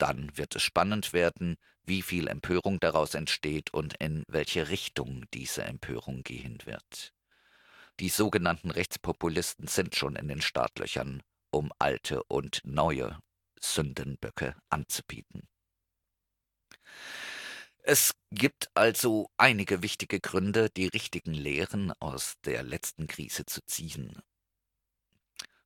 dann 0.00 0.36
wird 0.36 0.56
es 0.56 0.62
spannend 0.62 1.12
werden, 1.12 1.56
wie 1.84 2.02
viel 2.02 2.28
Empörung 2.28 2.80
daraus 2.80 3.14
entsteht 3.14 3.72
und 3.72 3.94
in 3.98 4.24
welche 4.28 4.68
Richtung 4.68 5.24
diese 5.34 5.62
Empörung 5.64 6.22
gehen 6.22 6.58
wird. 6.64 7.12
Die 8.00 8.08
sogenannten 8.08 8.70
Rechtspopulisten 8.70 9.66
sind 9.66 9.94
schon 9.94 10.16
in 10.16 10.28
den 10.28 10.40
Startlöchern, 10.40 11.22
um 11.50 11.70
alte 11.78 12.22
und 12.24 12.60
neue 12.64 13.18
Sündenböcke 13.60 14.56
anzubieten. 14.70 15.48
Es 17.82 18.12
gibt 18.30 18.70
also 18.74 19.30
einige 19.36 19.82
wichtige 19.82 20.20
Gründe, 20.20 20.70
die 20.70 20.86
richtigen 20.86 21.34
Lehren 21.34 21.92
aus 21.98 22.34
der 22.44 22.62
letzten 22.62 23.06
Krise 23.06 23.44
zu 23.46 23.60
ziehen. 23.66 24.22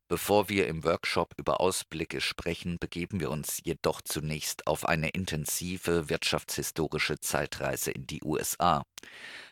Bevor 0.06 0.50
wir 0.50 0.68
im 0.68 0.84
Workshop 0.84 1.32
über 1.38 1.62
Ausblicke 1.62 2.20
sprechen, 2.20 2.78
begeben 2.78 3.20
wir 3.20 3.30
uns 3.30 3.60
jedoch 3.64 4.02
zunächst 4.02 4.66
auf 4.66 4.86
eine 4.86 5.08
intensive 5.08 6.10
wirtschaftshistorische 6.10 7.20
Zeitreise 7.20 7.90
in 7.90 8.06
die 8.06 8.22
USA. 8.22 8.84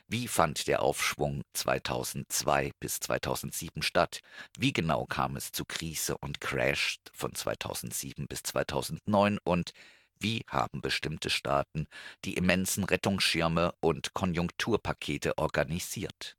Wie 0.08 0.28
fand 0.28 0.68
der 0.68 0.82
Aufschwung 0.82 1.42
2002 1.54 2.72
bis 2.78 3.00
2007 3.00 3.82
statt? 3.82 4.20
Wie 4.58 4.74
genau 4.74 5.06
kam 5.06 5.36
es 5.36 5.52
zu 5.52 5.64
Krise 5.64 6.18
und 6.18 6.42
Crash 6.42 6.98
von 7.14 7.34
2007 7.34 8.26
bis 8.28 8.42
2009? 8.42 9.38
Und 9.42 9.72
wie 10.18 10.44
haben 10.48 10.82
bestimmte 10.82 11.30
Staaten 11.30 11.86
die 12.26 12.34
immensen 12.34 12.84
Rettungsschirme 12.84 13.72
und 13.80 14.12
Konjunkturpakete 14.12 15.38
organisiert? 15.38 16.36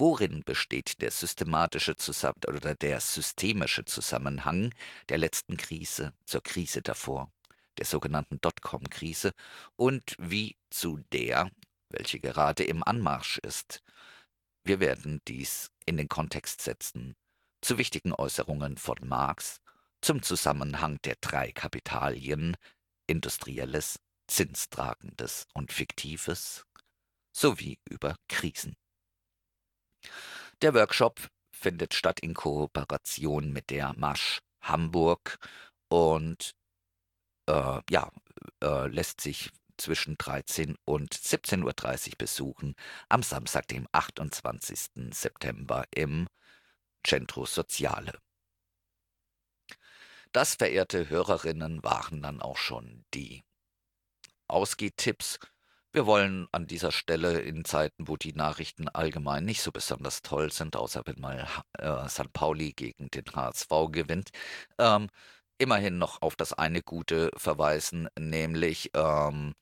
Worin 0.00 0.44
besteht 0.44 1.02
der 1.02 1.10
systematische 1.10 1.96
Zusammen 1.96 2.40
oder 2.46 2.76
der 2.76 3.00
systemische 3.00 3.84
Zusammenhang 3.84 4.72
der 5.08 5.18
letzten 5.18 5.56
Krise 5.56 6.12
zur 6.24 6.40
Krise 6.40 6.82
davor, 6.82 7.32
der 7.78 7.84
sogenannten 7.84 8.40
Dotcom-Krise, 8.40 9.32
und 9.74 10.14
wie 10.18 10.56
zu 10.70 11.00
der, 11.12 11.50
welche 11.90 12.20
gerade 12.20 12.62
im 12.62 12.84
Anmarsch 12.84 13.38
ist? 13.38 13.82
Wir 14.62 14.78
werden 14.78 15.20
dies 15.26 15.72
in 15.84 15.96
den 15.96 16.08
Kontext 16.08 16.60
setzen 16.60 17.16
zu 17.60 17.76
wichtigen 17.76 18.12
Äußerungen 18.12 18.76
von 18.76 18.98
Marx 19.02 19.60
zum 20.00 20.22
Zusammenhang 20.22 20.98
der 21.02 21.16
drei 21.20 21.50
Kapitalien 21.50 22.56
industrielles, 23.08 23.98
zinstragendes 24.28 25.46
und 25.54 25.72
fiktives 25.72 26.64
sowie 27.32 27.80
über 27.88 28.14
Krisen. 28.28 28.76
Der 30.62 30.74
Workshop 30.74 31.28
findet 31.52 31.94
statt 31.94 32.20
in 32.20 32.34
Kooperation 32.34 33.52
mit 33.52 33.70
der 33.70 33.94
Masch 33.96 34.40
Hamburg 34.60 35.38
und 35.88 36.54
äh, 37.46 37.80
ja, 37.90 38.10
äh, 38.62 38.86
lässt 38.88 39.20
sich 39.20 39.50
zwischen 39.76 40.18
13 40.18 40.76
und 40.84 41.14
17.30 41.14 42.08
Uhr 42.08 42.18
besuchen 42.18 42.74
am 43.08 43.22
Samstag, 43.22 43.68
dem 43.68 43.86
28. 43.92 45.12
September 45.12 45.84
im 45.94 46.28
Centro 47.06 47.46
Soziale. 47.46 48.18
Das, 50.32 50.56
verehrte 50.56 51.08
Hörerinnen, 51.08 51.82
waren 51.82 52.20
dann 52.22 52.42
auch 52.42 52.58
schon 52.58 53.04
die 53.14 53.44
Ausgehtipps 54.46 55.38
wir 55.92 56.06
wollen 56.06 56.48
an 56.52 56.66
dieser 56.66 56.92
Stelle 56.92 57.40
in 57.40 57.64
Zeiten, 57.64 58.08
wo 58.08 58.16
die 58.16 58.32
Nachrichten 58.34 58.88
allgemein 58.88 59.44
nicht 59.44 59.62
so 59.62 59.72
besonders 59.72 60.22
toll 60.22 60.52
sind, 60.52 60.76
außer 60.76 61.02
wenn 61.06 61.20
mal 61.20 61.46
äh, 61.78 62.08
St. 62.08 62.32
Pauli 62.32 62.72
gegen 62.72 63.10
den 63.10 63.24
HSV 63.34 63.68
gewinnt, 63.90 64.30
ähm, 64.78 65.08
immerhin 65.58 65.98
noch 65.98 66.22
auf 66.22 66.36
das 66.36 66.52
eine 66.52 66.82
Gute 66.82 67.30
verweisen, 67.36 68.08
nämlich 68.18 68.90
ähm, 68.94 69.54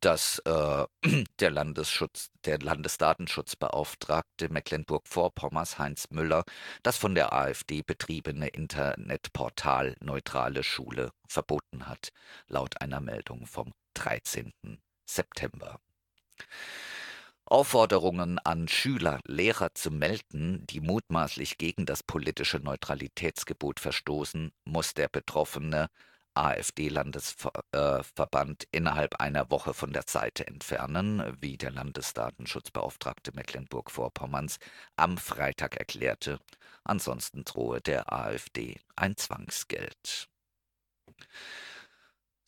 dass 0.00 0.38
äh, 0.40 0.86
der, 1.40 1.50
Landesschutz, 1.50 2.30
der 2.44 2.58
Landesdatenschutzbeauftragte 2.60 4.48
Mecklenburg-Vorpommerns 4.50 5.78
Heinz 5.78 6.08
Müller 6.10 6.44
das 6.82 6.96
von 6.96 7.14
der 7.14 7.32
AfD 7.32 7.82
betriebene 7.82 8.48
Internetportal 8.48 9.96
Neutrale 10.00 10.62
Schule 10.62 11.10
verboten 11.26 11.86
hat, 11.88 12.10
laut 12.48 12.80
einer 12.80 13.00
Meldung 13.00 13.46
vom 13.46 13.72
13. 13.94 14.52
September. 15.08 15.80
Aufforderungen 17.44 18.38
an 18.40 18.66
Schüler, 18.68 19.20
Lehrer 19.24 19.74
zu 19.74 19.90
melden, 19.90 20.66
die 20.66 20.80
mutmaßlich 20.80 21.56
gegen 21.56 21.86
das 21.86 22.02
politische 22.02 22.58
Neutralitätsgebot 22.58 23.80
verstoßen, 23.80 24.52
muss 24.66 24.92
der 24.92 25.08
betroffene 25.08 25.88
AfD-Landesverband 26.34 28.68
innerhalb 28.70 29.16
einer 29.16 29.50
Woche 29.50 29.74
von 29.74 29.92
der 29.92 30.04
Seite 30.06 30.46
entfernen, 30.46 31.36
wie 31.40 31.56
der 31.56 31.70
Landesdatenschutzbeauftragte 31.70 33.32
Mecklenburg-Vorpommerns 33.34 34.58
am 34.96 35.18
Freitag 35.18 35.76
erklärte. 35.76 36.38
Ansonsten 36.84 37.44
drohe 37.44 37.80
der 37.80 38.12
AfD 38.12 38.78
ein 38.94 39.16
Zwangsgeld. 39.16 40.28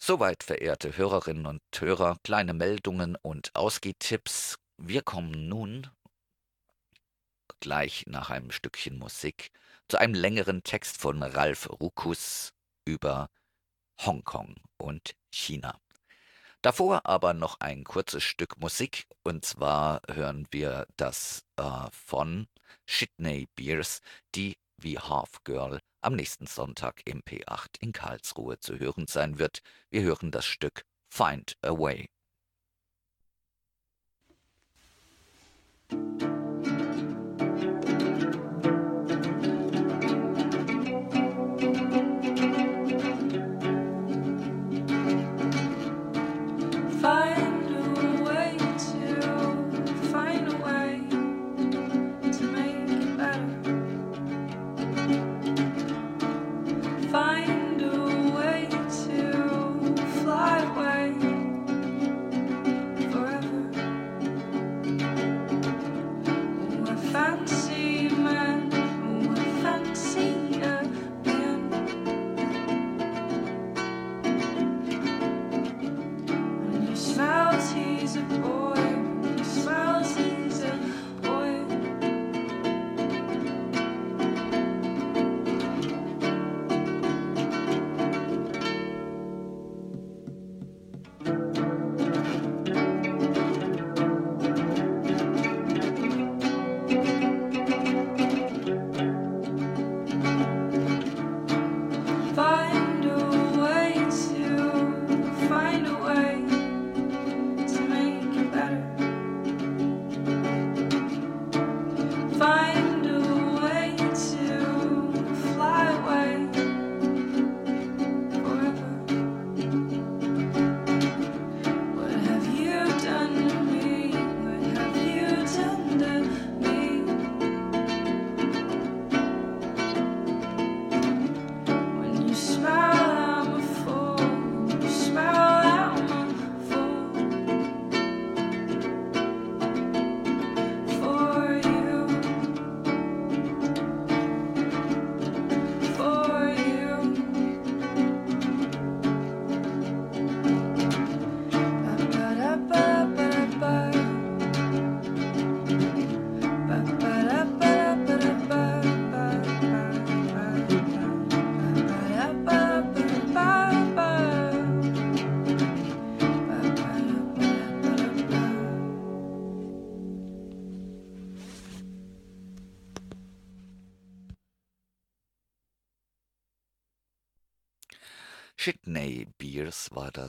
Soweit, 0.03 0.43
verehrte 0.43 0.97
Hörerinnen 0.97 1.45
und 1.45 1.61
Hörer, 1.79 2.17
kleine 2.25 2.55
Meldungen 2.55 3.17
und 3.21 3.55
Ausgehtipps. 3.55 4.57
Wir 4.79 5.03
kommen 5.03 5.47
nun 5.47 5.91
gleich 7.61 8.07
nach 8.07 8.31
einem 8.31 8.51
Stückchen 8.51 8.99
Musik 8.99 9.51
zu 9.89 9.99
einem 9.99 10.15
längeren 10.15 10.63
Text 10.63 10.97
von 10.97 11.23
Ralf 11.23 11.69
Rukus 11.69 12.55
über 12.87 13.29
Hongkong 14.01 14.55
und 14.79 15.15
China. 15.31 15.79
Davor 16.63 17.05
aber 17.05 17.35
noch 17.35 17.61
ein 17.61 17.85
kurzes 17.85 18.25
Stück 18.25 18.59
Musik 18.59 19.07
und 19.23 19.45
zwar 19.45 20.01
hören 20.11 20.49
wir 20.51 20.87
das 20.97 21.45
äh, 21.57 21.91
von 21.93 22.49
Shitney 22.87 23.49
Beers, 23.55 24.01
die 24.35 24.57
wie 24.83 24.99
Half 24.99 25.43
Girl 25.45 25.81
am 26.01 26.15
nächsten 26.15 26.47
Sonntag 26.47 27.03
im 27.05 27.23
P8 27.23 27.81
in 27.81 27.93
Karlsruhe 27.93 28.59
zu 28.59 28.79
hören 28.79 29.07
sein 29.07 29.39
wird. 29.39 29.61
Wir 29.91 30.03
hören 30.03 30.31
das 30.31 30.47
Stück 30.47 30.85
Find 31.09 31.57
a 31.63 31.71
Way. 31.71 32.09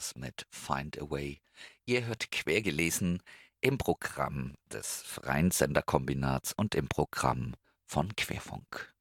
Das 0.02 0.16
mit 0.16 0.48
Find 0.50 1.00
a 1.00 1.12
Way. 1.12 1.40
Ihr 1.86 2.08
hört 2.08 2.32
quergelesen 2.32 3.22
im 3.60 3.78
Programm 3.78 4.56
des 4.74 5.04
Freien 5.04 5.52
Senderkombinats 5.52 6.54
und 6.54 6.74
im 6.74 6.88
Programm 6.88 7.54
von 7.86 8.16
Querfunk. 8.16 8.92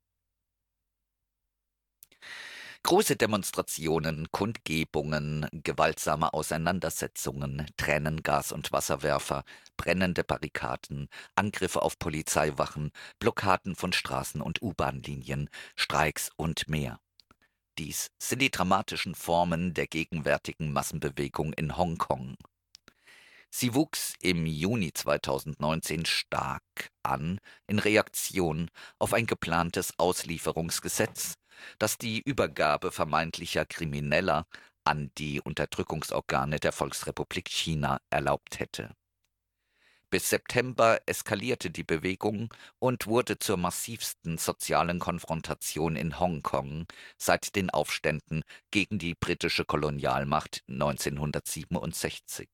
Große 2.82 3.14
Demonstrationen, 3.14 4.28
Kundgebungen, 4.32 5.46
gewaltsame 5.52 6.32
Auseinandersetzungen, 6.32 7.66
Tränengas 7.76 8.52
und 8.52 8.72
Wasserwerfer, 8.72 9.44
brennende 9.76 10.24
Barrikaden, 10.24 11.08
Angriffe 11.34 11.82
auf 11.82 11.98
Polizeiwachen, 11.98 12.90
Blockaden 13.18 13.76
von 13.76 13.92
Straßen 13.92 14.40
und 14.40 14.62
U-Bahn-Linien, 14.62 15.50
Streiks 15.76 16.30
und 16.36 16.68
mehr. 16.68 16.98
Dies 17.78 18.10
sind 18.18 18.40
die 18.40 18.50
dramatischen 18.50 19.14
Formen 19.14 19.74
der 19.74 19.86
gegenwärtigen 19.86 20.72
Massenbewegung 20.72 21.52
in 21.52 21.76
Hongkong. 21.76 22.36
Sie 23.50 23.74
wuchs 23.74 24.14
im 24.20 24.46
Juni 24.46 24.92
2019 24.92 26.06
stark 26.06 26.62
an 27.02 27.40
in 27.66 27.78
Reaktion 27.78 28.70
auf 28.98 29.12
ein 29.12 29.26
geplantes 29.26 29.92
Auslieferungsgesetz, 29.98 31.34
das 31.78 31.98
die 31.98 32.20
Übergabe 32.20 32.92
vermeintlicher 32.92 33.66
Krimineller 33.66 34.46
an 34.84 35.10
die 35.18 35.40
Unterdrückungsorgane 35.40 36.58
der 36.60 36.72
Volksrepublik 36.72 37.48
China 37.48 38.00
erlaubt 38.10 38.58
hätte. 38.58 38.94
Bis 40.10 40.28
September 40.28 41.00
eskalierte 41.06 41.70
die 41.70 41.84
Bewegung 41.84 42.52
und 42.80 43.06
wurde 43.06 43.38
zur 43.38 43.56
massivsten 43.56 44.38
sozialen 44.38 44.98
Konfrontation 44.98 45.94
in 45.94 46.18
Hongkong 46.18 46.86
seit 47.16 47.54
den 47.54 47.70
Aufständen 47.70 48.42
gegen 48.72 48.98
die 48.98 49.14
britische 49.14 49.64
Kolonialmacht 49.64 50.64
1967. 50.66 52.48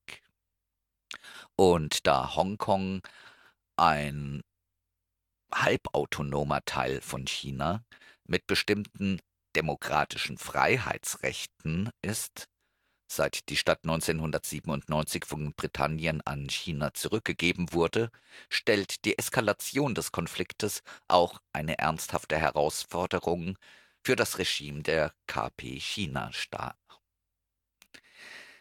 Und 1.57 2.07
da 2.07 2.37
Hongkong 2.37 3.01
ein 3.77 4.43
halbautonomer 5.51 6.63
Teil 6.67 7.01
von 7.01 7.27
China 7.27 7.83
mit 8.29 8.47
bestimmten 8.47 9.21
demokratischen 9.55 10.39
Freiheitsrechten 10.39 11.91
ist, 12.03 12.49
seit 13.11 13.49
die 13.49 13.57
Stadt 13.57 13.81
1997 13.85 15.25
von 15.25 15.53
Britannien 15.55 16.21
an 16.23 16.49
China 16.49 16.93
zurückgegeben 16.93 17.73
wurde, 17.73 18.11
stellt 18.51 19.05
die 19.05 19.19
Eskalation 19.19 19.95
des 19.95 20.13
Konfliktes 20.13 20.83
auch 21.09 21.41
eine 21.53 21.79
ernsthafte 21.79 22.37
Herausforderung 22.37 23.57
für 24.05 24.17
das 24.17 24.39
Regime 24.39 24.83
der 24.83 25.13
KP 25.27 25.79
China 25.81 26.31
dar. 26.51 26.77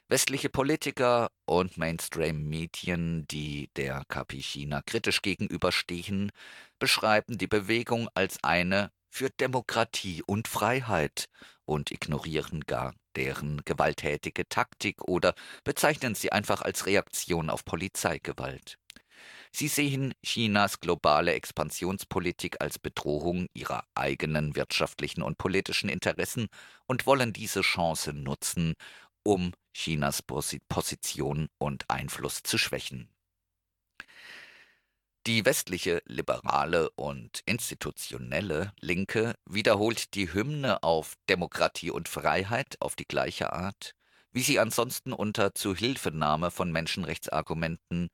Westliche 0.07 0.49
Politiker 0.49 1.31
und 1.45 1.77
Mainstream-Medien, 1.77 3.25
die 3.27 3.71
der 3.75 4.03
KP 4.07 4.39
China 4.39 4.83
kritisch 4.83 5.23
gegenüberstehen, 5.23 6.31
beschreiben 6.77 7.39
die 7.39 7.47
Bewegung 7.47 8.07
als 8.13 8.43
eine 8.43 8.91
für 9.15 9.29
Demokratie 9.29 10.23
und 10.23 10.49
Freiheit 10.49 11.29
und 11.63 11.89
ignorieren 11.89 12.65
gar 12.67 12.93
deren 13.15 13.61
gewalttätige 13.63 14.49
Taktik 14.49 15.03
oder 15.03 15.35
bezeichnen 15.63 16.15
sie 16.15 16.33
einfach 16.33 16.61
als 16.61 16.85
Reaktion 16.85 17.49
auf 17.49 17.63
Polizeigewalt. 17.63 18.77
Sie 19.53 19.69
sehen 19.69 20.13
Chinas 20.21 20.81
globale 20.81 21.33
Expansionspolitik 21.33 22.57
als 22.59 22.77
Bedrohung 22.77 23.47
ihrer 23.53 23.85
eigenen 23.95 24.53
wirtschaftlichen 24.57 25.21
und 25.21 25.37
politischen 25.37 25.87
Interessen 25.87 26.47
und 26.85 27.05
wollen 27.05 27.31
diese 27.31 27.61
Chance 27.61 28.11
nutzen, 28.11 28.73
um 29.23 29.53
Chinas 29.73 30.23
Position 30.23 31.47
und 31.57 31.89
Einfluss 31.89 32.43
zu 32.43 32.57
schwächen. 32.57 33.14
Die 35.27 35.43
westliche 35.43 36.03
liberale 36.05 36.91
und 36.91 37.41
institutionelle 37.47 38.73
Linke 38.79 39.33
wiederholt 39.47 40.13
die 40.13 40.31
Hymne 40.31 40.83
auf 40.83 41.15
Demokratie 41.29 41.89
und 41.89 42.07
Freiheit 42.07 42.75
auf 42.79 42.95
die 42.95 43.07
gleiche 43.07 43.51
Art, 43.51 43.95
wie 44.31 44.43
sie 44.43 44.59
ansonsten 44.59 45.13
unter 45.13 45.55
Zuhilfenahme 45.55 46.51
von 46.51 46.71
Menschenrechtsargumenten 46.71 48.09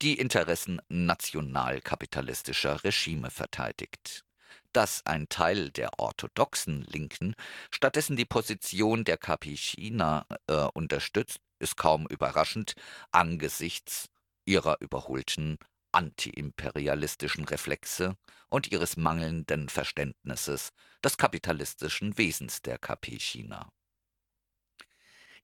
die 0.00 0.14
Interessen 0.18 0.80
nationalkapitalistischer 0.88 2.82
Regime 2.84 3.30
verteidigt. 3.30 4.24
Dass 4.72 5.04
ein 5.04 5.28
Teil 5.28 5.70
der 5.70 5.98
orthodoxen 5.98 6.84
Linken 6.84 7.34
stattdessen 7.70 8.16
die 8.16 8.24
Position 8.24 9.04
der 9.04 9.18
KP 9.18 9.56
China 9.56 10.24
äh, 10.46 10.68
unterstützt, 10.72 11.40
ist 11.58 11.76
kaum 11.76 12.06
überraschend 12.06 12.76
angesichts 13.12 14.08
ihrer 14.46 14.78
überholten 14.80 15.58
antiimperialistischen 15.92 17.44
Reflexe 17.44 18.16
und 18.48 18.70
ihres 18.70 18.96
mangelnden 18.96 19.68
Verständnisses 19.68 20.72
des 21.02 21.16
kapitalistischen 21.16 22.16
Wesens 22.18 22.62
der 22.62 22.78
KP 22.78 23.18
China. 23.18 23.70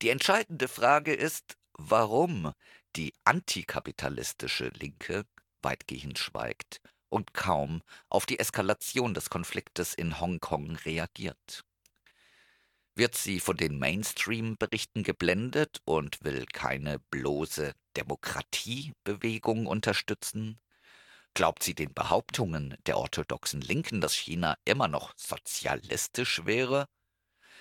Die 0.03 0.11
entscheidende 0.11 0.69
Frage 0.69 1.15
ist, 1.15 1.57
warum 1.75 2.53
die 2.97 3.15
antikapitalistische 3.25 4.69
Linke 4.69 5.25
weitgehend 5.63 6.19
schweigt 6.19 6.81
und 7.09 7.35
kaum 7.35 7.83
auf 8.09 8.27
die 8.27 8.39
Eskalation 8.39 9.15
des 9.15 9.31
Konfliktes 9.31 9.95
in 9.95 10.21
Hongkong 10.21 10.77
reagiert. 10.77 11.65
Wird 12.95 13.15
sie 13.17 13.41
von 13.41 13.57
den 13.57 13.79
Mainstream-Berichten 13.79 15.03
geblendet 15.03 15.81
und 15.85 16.23
will 16.25 16.47
keine 16.47 16.99
bloße 16.99 17.73
Demokratiebewegung 17.97 19.67
unterstützen? 19.67 20.61
Glaubt 21.35 21.63
sie 21.63 21.75
den 21.75 21.95
Behauptungen 21.95 22.77
der 22.87 22.99
orthodoxen 22.99 23.63
Linken, 23.63 24.03
dass 24.03 24.15
China 24.15 24.57
immer 24.67 24.89
noch 24.89 25.15
sozialistisch 25.17 26.45
wäre? 26.45 26.87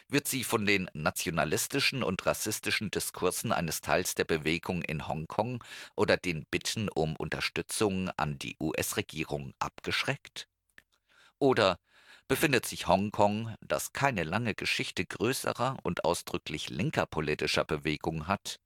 Wird 0.10 0.28
sie 0.28 0.44
von 0.44 0.66
den 0.66 0.90
nationalistischen 0.94 2.04
und 2.04 2.26
rassistischen 2.26 2.92
Diskursen 2.92 3.54
eines 3.54 3.80
Teils 3.80 4.16
der 4.16 4.26
Bewegung 4.26 4.82
in 4.82 5.08
Hongkong 5.08 5.64
oder 5.96 6.18
den 6.18 6.46
Bitten 6.52 6.90
um 6.90 7.16
Unterstützung 7.16 8.10
an 8.18 8.38
die 8.38 8.58
US-Regierung 8.60 9.54
abgeschreckt? 9.60 10.50
Oder 11.40 11.80
befindet 12.32 12.66
sich 12.66 12.88
Hongkong, 12.88 13.54
das 13.60 13.92
keine 13.92 14.24
lange 14.24 14.56
Geschichte 14.56 15.06
größerer 15.06 15.76
und 15.84 16.06
ausdrücklich 16.06 16.70
linker 16.70 17.06
politischer 17.06 17.66
Bewegung 17.66 18.26
hat, 18.26 18.62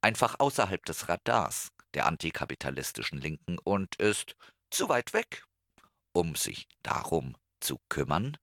einfach 0.00 0.40
außerhalb 0.40 0.84
des 0.84 1.08
Radars 1.08 1.68
der 1.94 2.06
antikapitalistischen 2.06 3.20
Linken 3.20 3.56
und 3.60 3.94
ist 4.00 4.34
zu 4.68 4.88
weit 4.88 5.12
weg, 5.12 5.44
um 6.12 6.34
sich 6.34 6.66
darum 6.82 7.36
zu 7.60 7.78
kümmern? 7.88 8.36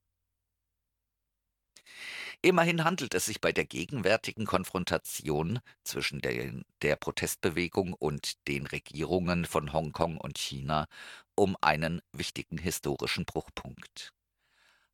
Immerhin 2.41 2.85
handelt 2.85 3.13
es 3.13 3.25
sich 3.25 3.41
bei 3.41 3.51
der 3.51 3.65
gegenwärtigen 3.65 4.45
Konfrontation 4.45 5.59
zwischen 5.83 6.21
der, 6.21 6.63
der, 6.81 6.95
Protestbewegung 6.95 7.91
und 7.91 8.47
den 8.47 8.67
Regierungen 8.67 9.43
von 9.43 9.73
Hongkong 9.73 10.17
und 10.17 10.37
China 10.37 10.87
um 11.35 11.57
einen 11.59 12.01
wichtigen 12.13 12.57
historischen 12.57 13.25
Bruchpunkt. 13.25 14.13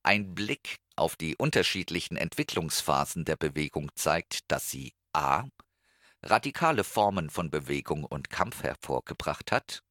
Ein 0.07 0.35
Blick 0.35 0.77
auf 0.95 1.17
die 1.17 1.35
unterschiedlichen 1.35 2.15
Entwicklungsphasen 2.15 3.25
der 3.25 3.35
Bewegung 3.35 3.91
zeigt, 3.95 4.49
dass 4.49 4.69
sie 4.69 4.93
a. 5.11 5.43
radikale 6.23 6.85
Formen 6.85 7.29
von 7.29 7.49
Bewegung 7.49 8.05
und 8.05 8.29
Kampf 8.29 8.63
hervorgebracht 8.63 9.51
hat, 9.51 9.83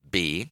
b. 0.00 0.50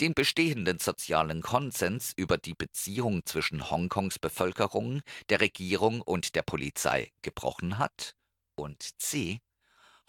den 0.00 0.14
bestehenden 0.14 0.78
sozialen 0.78 1.42
Konsens 1.42 2.12
über 2.14 2.38
die 2.38 2.54
Beziehung 2.54 3.26
zwischen 3.26 3.72
Hongkongs 3.72 4.20
Bevölkerung, 4.20 5.02
der 5.30 5.40
Regierung 5.40 6.00
und 6.00 6.36
der 6.36 6.42
Polizei 6.42 7.12
gebrochen 7.22 7.78
hat 7.78 8.14
und 8.54 8.88
c. 9.02 9.40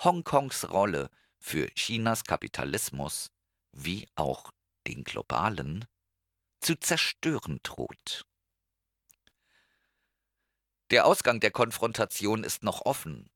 Hongkongs 0.04 0.70
Rolle 0.70 1.10
für 1.40 1.66
Chinas 1.74 2.24
Kapitalismus 2.24 3.32
wie 3.72 4.08
auch 4.14 4.52
den 4.86 5.04
globalen 5.04 5.86
zu 6.60 6.76
zerstören 6.76 7.60
droht. 7.64 8.24
Der 10.92 11.06
Ausgang 11.06 11.40
der 11.40 11.52
Konfrontation 11.52 12.44
ist 12.44 12.64
noch 12.64 12.86
offen, 12.86 13.28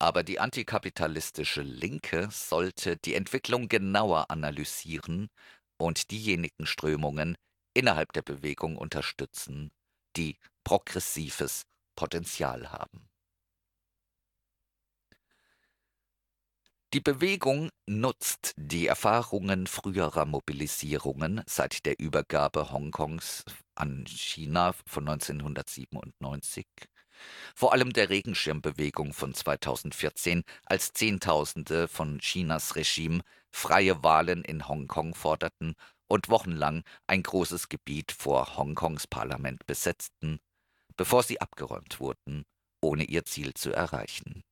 aber 0.00 0.22
die 0.22 0.40
antikapitalistische 0.40 1.62
Linke 1.62 2.28
sollte 2.32 2.96
die 2.96 3.14
Entwicklung 3.14 3.68
genauer 3.68 4.30
analysieren 4.30 5.28
und 5.78 6.10
diejenigen 6.10 6.66
Strömungen 6.66 7.36
innerhalb 7.74 8.12
der 8.12 8.22
Bewegung 8.22 8.76
unterstützen, 8.76 9.70
die 10.16 10.38
progressives 10.64 11.62
Potenzial 11.96 12.72
haben. 12.72 13.09
Die 16.92 17.00
Bewegung 17.00 17.70
nutzt 17.86 18.52
die 18.56 18.88
Erfahrungen 18.88 19.68
früherer 19.68 20.24
Mobilisierungen 20.24 21.42
seit 21.46 21.86
der 21.86 22.00
Übergabe 22.00 22.72
Hongkongs 22.72 23.44
an 23.76 24.04
China 24.06 24.74
von 24.86 25.08
1997 25.08 26.66
vor 27.54 27.72
allem 27.72 27.92
der 27.92 28.10
Regenschirmbewegung 28.10 29.12
von 29.12 29.34
2014, 29.34 30.42
als 30.64 30.92
Zehntausende 30.92 31.88
von 31.88 32.18
Chinas 32.18 32.76
Regime 32.76 33.20
freie 33.50 34.02
Wahlen 34.02 34.42
in 34.44 34.68
Hongkong 34.68 35.14
forderten 35.14 35.74
und 36.08 36.28
wochenlang 36.28 36.82
ein 37.06 37.22
großes 37.22 37.68
Gebiet 37.68 38.12
vor 38.12 38.56
Hongkongs 38.56 39.06
Parlament 39.06 39.66
besetzten, 39.66 40.40
bevor 40.96 41.22
sie 41.22 41.40
abgeräumt 41.40 42.00
wurden, 42.00 42.44
ohne 42.80 43.04
ihr 43.04 43.24
Ziel 43.24 43.54
zu 43.54 43.72
erreichen. 43.72 44.42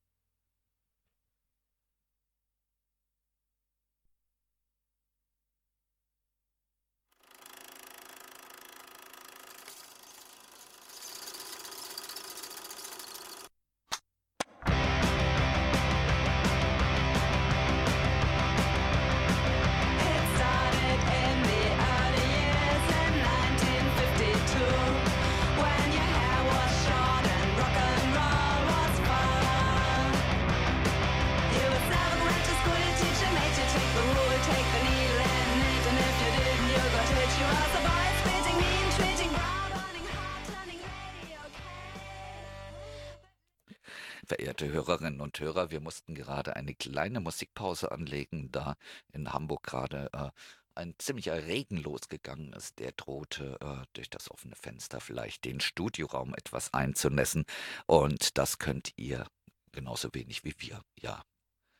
Verehrte 44.59 44.73
Hörerinnen 44.73 45.21
und 45.21 45.39
Hörer, 45.39 45.71
wir 45.71 45.81
mussten 45.81 46.15
gerade 46.15 46.57
eine 46.57 46.75
kleine 46.75 47.21
Musikpause 47.21 47.93
anlegen, 47.93 48.51
da 48.51 48.77
in 49.13 49.33
Hamburg 49.33 49.63
gerade 49.63 50.11
äh, 50.13 50.31
ein 50.75 50.95
ziemlicher 50.99 51.47
Regen 51.47 51.77
losgegangen 51.77 52.53
ist. 52.53 52.79
Der 52.81 52.91
drohte 52.93 53.57
äh, 53.61 53.87
durch 53.93 54.11
das 54.11 54.31
offene 54.31 54.57
Fenster 54.57 55.01
vielleicht 55.01 55.45
den 55.45 55.61
Studioraum 55.61 56.35
etwas 56.35 56.75
einzunässen. 56.75 57.45
Und 57.87 58.37
das 58.37 58.59
könnt 58.59 58.93
ihr 58.97 59.29
genauso 59.71 60.09
wenig 60.13 60.45
wie 60.45 60.55
wir. 60.59 60.83
Ja, 61.01 61.23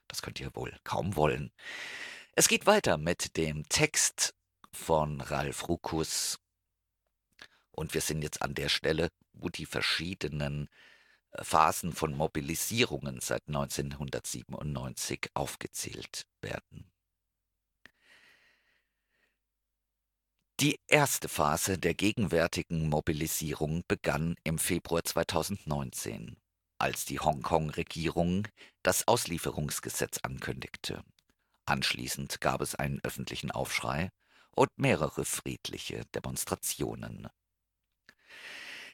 das 0.07 0.23
könnt 0.23 0.39
ihr 0.39 0.55
wohl 0.55 0.77
kaum 0.85 1.17
wollen. 1.17 1.51
Es 2.37 2.47
geht 2.47 2.67
weiter 2.67 2.97
mit 2.97 3.37
dem 3.37 3.69
Text 3.69 4.35
von 4.73 5.21
Ralf 5.21 5.69
Rukus. 5.69 6.39
Und 7.73 7.95
wir 7.95 8.03
sind 8.03 8.23
jetzt 8.23 8.41
an 8.43 8.55
der 8.55 8.69
Stelle, 8.69 9.09
wo 9.33 9.49
die 9.49 9.67
verschiedenen 9.67 10.69
Phasen 11.35 11.93
von 11.93 12.15
Mobilisierungen 12.15 13.21
seit 13.21 13.47
1997 13.49 15.31
aufgezählt 15.35 16.27
werden. 16.41 16.91
Die 20.61 20.81
erste 20.89 21.29
Phase 21.29 21.79
der 21.79 21.95
gegenwärtigen 21.95 22.89
Mobilisierung 22.89 23.85
begann 23.87 24.35
im 24.43 24.59
Februar 24.59 25.05
2019, 25.05 26.37
als 26.79 27.05
die 27.05 27.21
Hongkong-Regierung 27.21 28.49
das 28.83 29.07
Auslieferungsgesetz 29.07 30.19
ankündigte. 30.23 31.05
Anschließend 31.65 32.41
gab 32.41 32.61
es 32.61 32.75
einen 32.75 32.99
öffentlichen 33.05 33.53
Aufschrei 33.53 34.11
und 34.51 34.71
mehrere 34.77 35.25
friedliche 35.25 36.05
Demonstrationen. 36.07 37.29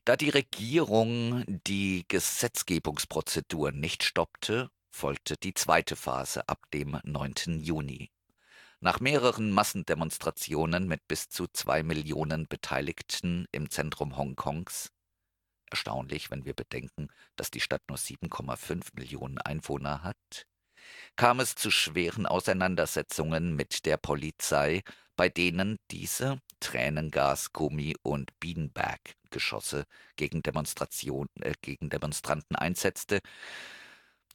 Da 0.04 0.16
die 0.16 0.28
Regierung 0.28 1.44
die 1.66 2.04
Gesetzgebungsprozedur 2.08 3.72
nicht 3.72 4.02
stoppte, 4.02 4.70
folgte 4.90 5.36
die 5.38 5.54
zweite 5.54 5.96
Phase 5.96 6.46
ab 6.46 6.70
dem 6.74 7.00
9. 7.04 7.60
Juni. 7.60 8.10
Nach 8.80 9.00
mehreren 9.00 9.50
Massendemonstrationen 9.50 10.88
mit 10.88 11.08
bis 11.08 11.30
zu 11.30 11.46
zwei 11.46 11.82
Millionen 11.82 12.46
Beteiligten 12.48 13.46
im 13.50 13.70
Zentrum 13.70 14.18
Hongkongs 14.18 14.90
erstaunlich, 15.70 16.30
wenn 16.30 16.44
wir 16.44 16.54
bedenken, 16.54 17.08
dass 17.34 17.50
die 17.50 17.60
Stadt 17.60 17.82
nur 17.88 17.98
7,5 17.98 18.90
Millionen 18.94 19.38
Einwohner 19.38 20.04
hat, 20.04 20.46
kam 21.16 21.40
es 21.40 21.56
zu 21.56 21.70
schweren 21.70 22.26
Auseinandersetzungen 22.26 23.56
mit 23.56 23.84
der 23.84 23.96
Polizei, 23.96 24.82
bei 25.16 25.28
denen 25.28 25.78
diese 25.90 26.40
Tränengas, 26.60 27.52
Gummi 27.52 27.94
und 28.02 28.38
Beanbag-Geschosse 28.40 29.84
gegen, 30.16 30.42
äh, 30.44 31.52
gegen 31.62 31.90
Demonstranten 31.90 32.56
einsetzte, 32.56 33.20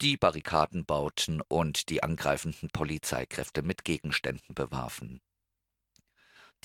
die 0.01 0.15
Barrikaden 0.15 0.85
bauten 0.85 1.41
und 1.41 1.89
die 1.89 2.03
angreifenden 2.03 2.69
Polizeikräfte 2.69 3.61
mit 3.63 3.83
Gegenständen 3.83 4.55
bewarfen. 4.55 5.21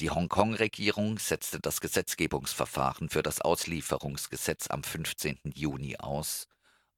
Die 0.00 0.10
Hongkong-Regierung 0.10 1.18
setzte 1.18 1.60
das 1.60 1.80
Gesetzgebungsverfahren 1.80 3.08
für 3.08 3.22
das 3.22 3.40
Auslieferungsgesetz 3.40 4.68
am 4.68 4.82
15. 4.82 5.38
Juni 5.54 5.96
aus, 5.96 6.48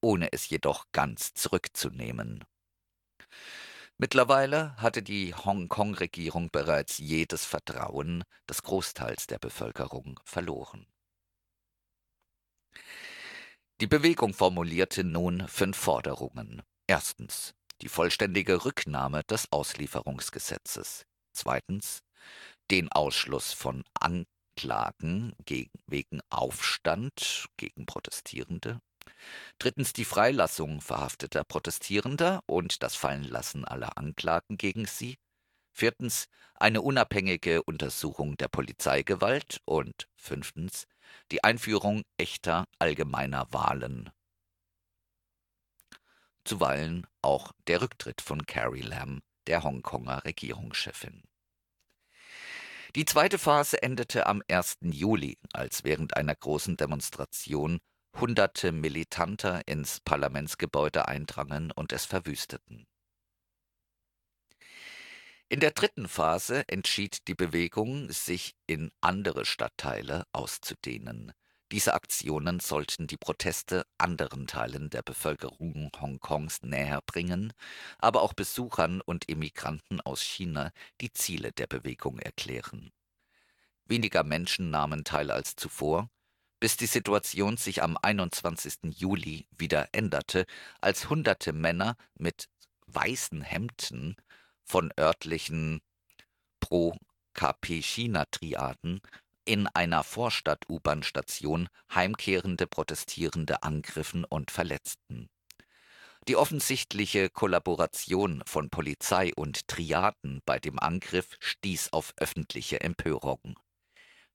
ohne 0.00 0.32
es 0.32 0.48
jedoch 0.48 0.86
ganz 0.92 1.34
zurückzunehmen. 1.34 2.44
Mittlerweile 3.98 4.76
hatte 4.76 5.02
die 5.02 5.34
Hongkong-Regierung 5.34 6.50
bereits 6.50 6.98
jedes 6.98 7.46
Vertrauen 7.46 8.24
des 8.48 8.62
Großteils 8.62 9.26
der 9.26 9.38
Bevölkerung 9.38 10.20
verloren. 10.22 10.86
Die 13.80 13.86
Bewegung 13.86 14.34
formulierte 14.34 15.02
nun 15.02 15.48
fünf 15.48 15.78
Forderungen. 15.78 16.62
Erstens 16.86 17.54
die 17.82 17.88
vollständige 17.88 18.64
Rücknahme 18.64 19.22
des 19.24 19.50
Auslieferungsgesetzes. 19.50 21.06
Zweitens 21.32 22.02
den 22.70 22.90
Ausschluss 22.90 23.52
von 23.52 23.84
Anklagen 23.94 25.34
gegen, 25.44 25.78
wegen 25.86 26.20
Aufstand 26.30 27.48
gegen 27.56 27.86
Protestierende. 27.86 28.80
Drittens 29.58 29.92
die 29.92 30.04
Freilassung 30.04 30.80
verhafteter 30.80 31.44
Protestierender 31.44 32.40
und 32.46 32.82
das 32.82 32.96
Fallenlassen 32.96 33.64
aller 33.64 33.96
Anklagen 33.96 34.56
gegen 34.56 34.86
sie. 34.86 35.18
Viertens 35.72 36.28
eine 36.54 36.80
unabhängige 36.80 37.62
Untersuchung 37.62 38.36
der 38.36 38.48
Polizeigewalt 38.48 39.60
und 39.64 40.08
fünftens 40.16 40.86
die 41.30 41.44
Einführung 41.44 42.02
echter 42.16 42.66
allgemeiner 42.78 43.46
Wahlen. 43.52 44.10
Zuweilen 46.44 47.06
auch 47.22 47.52
der 47.66 47.82
Rücktritt 47.82 48.20
von 48.20 48.46
Carrie 48.46 48.82
Lam, 48.82 49.20
der 49.46 49.64
Hongkonger 49.64 50.24
Regierungschefin. 50.24 51.22
Die 52.94 53.04
zweite 53.04 53.38
Phase 53.38 53.82
endete 53.82 54.26
am 54.26 54.42
1. 54.48 54.78
Juli, 54.80 55.38
als 55.52 55.84
während 55.84 56.16
einer 56.16 56.34
großen 56.34 56.76
Demonstration 56.76 57.80
hunderte 58.20 58.72
Militanter 58.72 59.66
ins 59.66 60.00
Parlamentsgebäude 60.00 61.06
eindrangen 61.06 61.70
und 61.70 61.92
es 61.92 62.04
verwüsteten. 62.04 62.86
In 65.48 65.60
der 65.60 65.70
dritten 65.70 66.08
Phase 66.08 66.64
entschied 66.66 67.28
die 67.28 67.34
Bewegung, 67.34 68.10
sich 68.10 68.56
in 68.66 68.90
andere 69.00 69.44
Stadtteile 69.44 70.24
auszudehnen. 70.32 71.32
Diese 71.72 71.94
Aktionen 71.94 72.58
sollten 72.60 73.06
die 73.06 73.16
Proteste 73.16 73.84
anderen 73.98 74.46
Teilen 74.46 74.88
der 74.88 75.02
Bevölkerung 75.02 75.90
Hongkongs 76.00 76.62
näher 76.62 77.00
bringen, 77.06 77.52
aber 77.98 78.22
auch 78.22 78.32
Besuchern 78.32 79.00
und 79.00 79.28
Immigranten 79.28 80.00
aus 80.00 80.22
China 80.22 80.70
die 81.00 81.12
Ziele 81.12 81.52
der 81.52 81.66
Bewegung 81.66 82.18
erklären. 82.18 82.92
Weniger 83.84 84.24
Menschen 84.24 84.70
nahmen 84.70 85.04
teil 85.04 85.30
als 85.30 85.54
zuvor, 85.54 86.08
bis 86.60 86.76
die 86.76 86.86
Situation 86.86 87.56
sich 87.56 87.82
am 87.82 87.98
21. 88.00 88.94
Juli 88.96 89.48
wieder 89.56 89.88
änderte, 89.92 90.46
als 90.80 91.10
hunderte 91.10 91.52
Männer 91.52 91.96
mit 92.14 92.48
weißen 92.86 93.42
Hemden 93.42 94.14
von 94.64 94.92
örtlichen 94.98 95.82
Pro-KP-China-Triaden 96.60 99.00
in 99.44 99.66
einer 99.68 100.02
Vorstadt-U-Bahn-Station 100.02 101.68
heimkehrende 101.94 102.66
Protestierende 102.66 103.62
angriffen 103.62 104.24
und 104.24 104.50
verletzten. 104.50 105.28
Die 106.26 106.34
offensichtliche 106.34 107.30
Kollaboration 107.30 108.42
von 108.46 108.68
Polizei 108.68 109.30
und 109.36 109.68
Triaden 109.68 110.42
bei 110.44 110.58
dem 110.58 110.80
Angriff 110.80 111.36
stieß 111.38 111.92
auf 111.92 112.14
öffentliche 112.16 112.80
Empörung. 112.80 113.56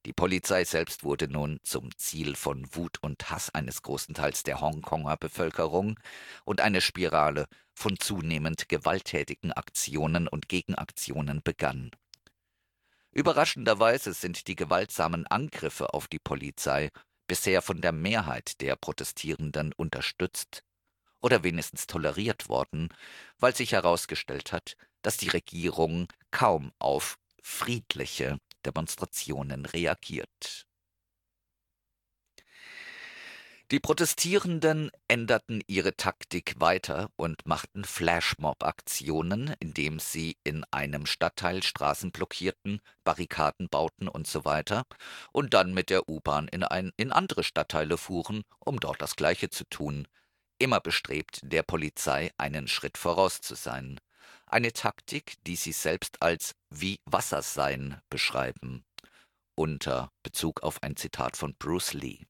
Die 0.04 0.12
Polizei 0.12 0.64
selbst 0.64 1.04
wurde 1.04 1.28
nun 1.28 1.60
zum 1.62 1.96
Ziel 1.96 2.34
von 2.34 2.66
Wut 2.74 2.98
und 3.02 3.30
Hass 3.30 3.50
eines 3.50 3.82
großen 3.82 4.14
Teils 4.14 4.42
der 4.42 4.60
Hongkonger 4.60 5.16
Bevölkerung 5.16 5.98
und 6.44 6.60
eine 6.60 6.80
Spirale 6.80 7.46
von 7.72 7.96
zunehmend 7.98 8.68
gewalttätigen 8.68 9.52
Aktionen 9.52 10.26
und 10.26 10.48
Gegenaktionen 10.48 11.40
begann. 11.42 11.92
Überraschenderweise 13.12 14.12
sind 14.12 14.48
die 14.48 14.56
gewaltsamen 14.56 15.26
Angriffe 15.28 15.94
auf 15.94 16.08
die 16.08 16.18
Polizei 16.18 16.90
bisher 17.28 17.62
von 17.62 17.80
der 17.80 17.92
Mehrheit 17.92 18.60
der 18.60 18.74
Protestierenden 18.74 19.72
unterstützt 19.72 20.64
oder 21.20 21.44
wenigstens 21.44 21.86
toleriert 21.86 22.48
worden, 22.48 22.88
weil 23.38 23.54
sich 23.54 23.72
herausgestellt 23.72 24.52
hat, 24.52 24.76
dass 25.02 25.16
die 25.16 25.28
Regierung 25.28 26.08
kaum 26.32 26.72
auf 26.80 27.18
friedliche 27.42 28.38
Demonstrationen 28.64 29.66
reagiert. 29.66 30.66
Die 33.72 33.80
Protestierenden 33.80 34.90
änderten 35.08 35.62
ihre 35.66 35.96
Taktik 35.96 36.60
weiter 36.60 37.08
und 37.16 37.46
machten 37.46 37.84
Flashmob-Aktionen, 37.84 39.54
indem 39.60 39.98
sie 39.98 40.36
in 40.44 40.64
einem 40.70 41.06
Stadtteil 41.06 41.62
Straßen 41.62 42.12
blockierten, 42.12 42.82
Barrikaden 43.02 43.70
bauten 43.70 44.08
und 44.08 44.26
so 44.26 44.44
weiter 44.44 44.84
und 45.32 45.54
dann 45.54 45.72
mit 45.72 45.88
der 45.88 46.06
U-Bahn 46.06 46.48
in, 46.48 46.66
in 46.98 47.12
andere 47.12 47.44
Stadtteile 47.44 47.96
fuhren, 47.96 48.42
um 48.58 48.78
dort 48.78 49.00
das 49.00 49.16
Gleiche 49.16 49.48
zu 49.48 49.64
tun, 49.64 50.06
immer 50.58 50.80
bestrebt, 50.80 51.40
der 51.42 51.62
Polizei 51.62 52.30
einen 52.36 52.68
Schritt 52.68 52.98
voraus 52.98 53.40
zu 53.40 53.54
sein. 53.54 53.98
Eine 54.52 54.74
Taktik, 54.74 55.36
die 55.46 55.56
sie 55.56 55.72
selbst 55.72 56.20
als 56.20 56.54
wie 56.68 57.00
Wasser 57.06 57.40
sein 57.40 58.02
beschreiben, 58.10 58.84
unter 59.54 60.12
Bezug 60.22 60.62
auf 60.62 60.82
ein 60.82 60.94
Zitat 60.94 61.38
von 61.38 61.54
Bruce 61.58 61.94
Lee. 61.94 62.26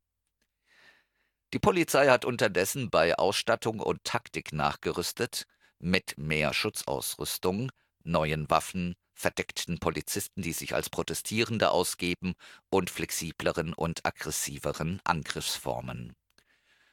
Die 1.53 1.59
Polizei 1.59 2.07
hat 2.07 2.25
unterdessen 2.25 2.91
bei 2.91 3.19
Ausstattung 3.19 3.81
und 3.81 4.05
Taktik 4.05 4.53
nachgerüstet, 4.53 5.47
mit 5.81 6.17
mehr 6.17 6.55
Schutzausrüstung, 6.55 7.73
neuen 8.05 8.49
Waffen, 8.49 8.95
verdeckten 9.15 9.81
Polizisten, 9.81 10.43
die 10.43 10.53
sich 10.53 10.77
als 10.77 10.91
Protestierende 10.91 11.73
ausgeben, 11.73 12.35
und 12.71 12.89
flexibleren 12.89 13.75
und 13.75 14.07
aggressiveren 14.07 15.01
Angriffsformen. 15.03 16.15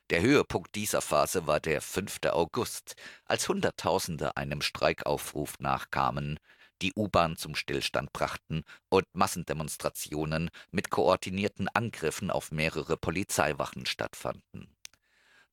Der 0.09 0.21
Höhepunkt 0.21 0.73
dieser 0.73 1.01
Phase 1.01 1.45
war 1.45 1.59
der 1.59 1.81
5. 1.81 2.21
August, 2.31 2.95
als 3.25 3.47
Hunderttausende 3.47 4.35
einem 4.37 4.63
Streikaufruf 4.63 5.59
nachkamen, 5.59 6.39
die 6.81 6.93
U-Bahn 6.95 7.37
zum 7.37 7.53
Stillstand 7.53 8.11
brachten 8.11 8.63
und 8.89 9.05
Massendemonstrationen 9.13 10.49
mit 10.71 10.89
koordinierten 10.89 11.67
Angriffen 11.67 12.31
auf 12.31 12.51
mehrere 12.51 12.97
Polizeiwachen 12.97 13.85
stattfanden. 13.85 14.75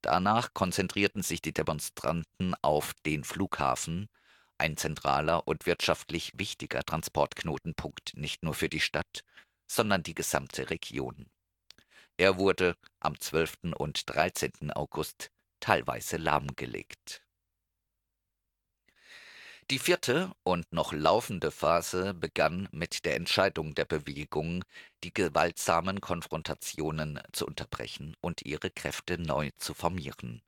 Danach 0.00 0.54
konzentrierten 0.54 1.22
sich 1.22 1.42
die 1.42 1.52
Demonstranten 1.52 2.54
auf 2.62 2.94
den 3.04 3.24
Flughafen, 3.24 4.08
ein 4.56 4.78
zentraler 4.78 5.46
und 5.46 5.66
wirtschaftlich 5.66 6.32
wichtiger 6.34 6.82
Transportknotenpunkt 6.82 8.16
nicht 8.16 8.42
nur 8.42 8.54
für 8.54 8.70
die 8.70 8.80
Stadt, 8.80 9.22
sondern 9.66 10.02
die 10.02 10.14
gesamte 10.14 10.70
Region. 10.70 11.26
Er 12.18 12.38
wurde 12.38 12.76
am 12.98 13.20
12. 13.20 13.74
und 13.76 14.02
13. 14.06 14.70
August 14.72 15.30
teilweise 15.60 16.16
lahmgelegt. 16.16 17.22
Die 19.70 19.78
vierte 19.78 20.32
und 20.42 20.72
noch 20.72 20.94
laufende 20.94 21.50
Phase 21.50 22.14
begann 22.14 22.68
mit 22.72 23.04
der 23.04 23.16
Entscheidung 23.16 23.74
der 23.74 23.84
Bewegung, 23.84 24.64
die 25.04 25.12
gewaltsamen 25.12 26.00
Konfrontationen 26.00 27.20
zu 27.32 27.46
unterbrechen 27.46 28.16
und 28.22 28.46
ihre 28.46 28.70
Kräfte 28.70 29.18
neu 29.18 29.50
zu 29.58 29.74
formieren. 29.74 30.40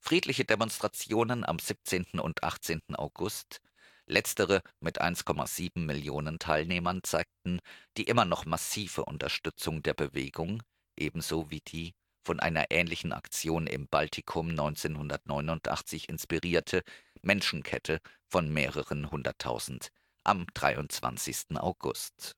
Friedliche 0.00 0.44
Demonstrationen 0.44 1.44
am 1.44 1.60
17. 1.60 2.18
und 2.18 2.42
18. 2.42 2.80
August, 2.96 3.60
letztere 4.06 4.60
mit 4.80 5.00
1,7 5.00 5.78
Millionen 5.78 6.40
Teilnehmern, 6.40 7.04
zeigten 7.04 7.60
die 7.96 8.04
immer 8.04 8.24
noch 8.24 8.44
massive 8.44 9.04
Unterstützung 9.04 9.82
der 9.82 9.94
Bewegung, 9.94 10.62
ebenso 10.96 11.50
wie 11.50 11.60
die 11.60 11.94
von 12.22 12.40
einer 12.40 12.70
ähnlichen 12.70 13.12
Aktion 13.12 13.66
im 13.66 13.86
Baltikum 13.86 14.50
1989 14.50 16.08
inspirierte 16.08 16.82
Menschenkette 17.22 18.00
von 18.28 18.52
mehreren 18.52 19.10
hunderttausend 19.10 19.92
am 20.24 20.46
23. 20.54 21.56
August. 21.56 22.34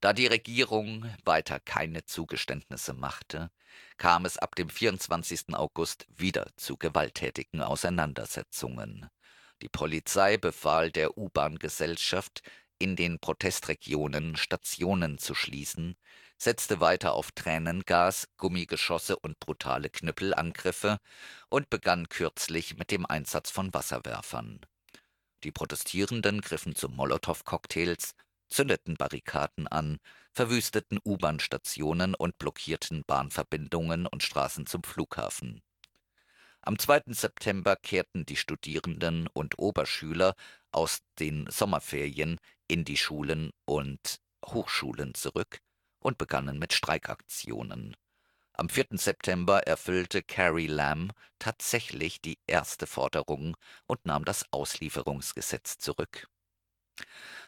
Da 0.00 0.12
die 0.12 0.26
Regierung 0.26 1.10
weiter 1.24 1.58
keine 1.60 2.04
Zugeständnisse 2.04 2.92
machte, 2.92 3.50
kam 3.96 4.26
es 4.26 4.36
ab 4.36 4.54
dem 4.54 4.68
24. 4.68 5.54
August 5.54 6.06
wieder 6.10 6.46
zu 6.56 6.76
gewalttätigen 6.76 7.62
Auseinandersetzungen. 7.62 9.08
Die 9.62 9.70
Polizei 9.70 10.36
befahl 10.36 10.90
der 10.90 11.16
U-Bahn-Gesellschaft, 11.16 12.42
in 12.78 12.96
den 12.96 13.18
Protestregionen 13.18 14.36
Stationen 14.36 15.16
zu 15.16 15.34
schließen, 15.34 15.96
setzte 16.38 16.80
weiter 16.80 17.14
auf 17.14 17.32
Tränengas, 17.32 18.28
Gummigeschosse 18.36 19.16
und 19.16 19.38
brutale 19.40 19.90
Knüppelangriffe 19.90 20.98
und 21.48 21.70
begann 21.70 22.08
kürzlich 22.08 22.76
mit 22.76 22.90
dem 22.90 23.06
Einsatz 23.06 23.50
von 23.50 23.72
Wasserwerfern. 23.72 24.60
Die 25.42 25.52
Protestierenden 25.52 26.40
griffen 26.40 26.74
zu 26.74 26.88
Molotow-Cocktails, 26.88 28.14
zündeten 28.48 28.96
Barrikaden 28.96 29.68
an, 29.68 29.98
verwüsteten 30.32 30.98
U-Bahn-Stationen 31.04 32.14
und 32.14 32.38
blockierten 32.38 33.04
Bahnverbindungen 33.06 34.06
und 34.06 34.22
Straßen 34.22 34.66
zum 34.66 34.82
Flughafen. 34.82 35.62
Am 36.62 36.78
2. 36.78 37.02
September 37.08 37.76
kehrten 37.76 38.24
die 38.24 38.36
Studierenden 38.36 39.28
und 39.28 39.58
Oberschüler 39.58 40.34
aus 40.72 41.00
den 41.18 41.46
Sommerferien 41.50 42.38
in 42.68 42.84
die 42.84 42.96
Schulen 42.96 43.50
und 43.66 44.18
Hochschulen 44.46 45.14
zurück 45.14 45.58
und 46.04 46.18
begannen 46.18 46.58
mit 46.58 46.72
Streikaktionen. 46.72 47.96
Am 48.52 48.68
4. 48.68 48.86
September 48.92 49.66
erfüllte 49.66 50.22
Carrie 50.22 50.68
Lam 50.68 51.10
tatsächlich 51.40 52.20
die 52.20 52.38
erste 52.46 52.86
Forderung 52.86 53.56
und 53.86 54.06
nahm 54.06 54.24
das 54.24 54.44
Auslieferungsgesetz 54.52 55.78
zurück. 55.78 56.28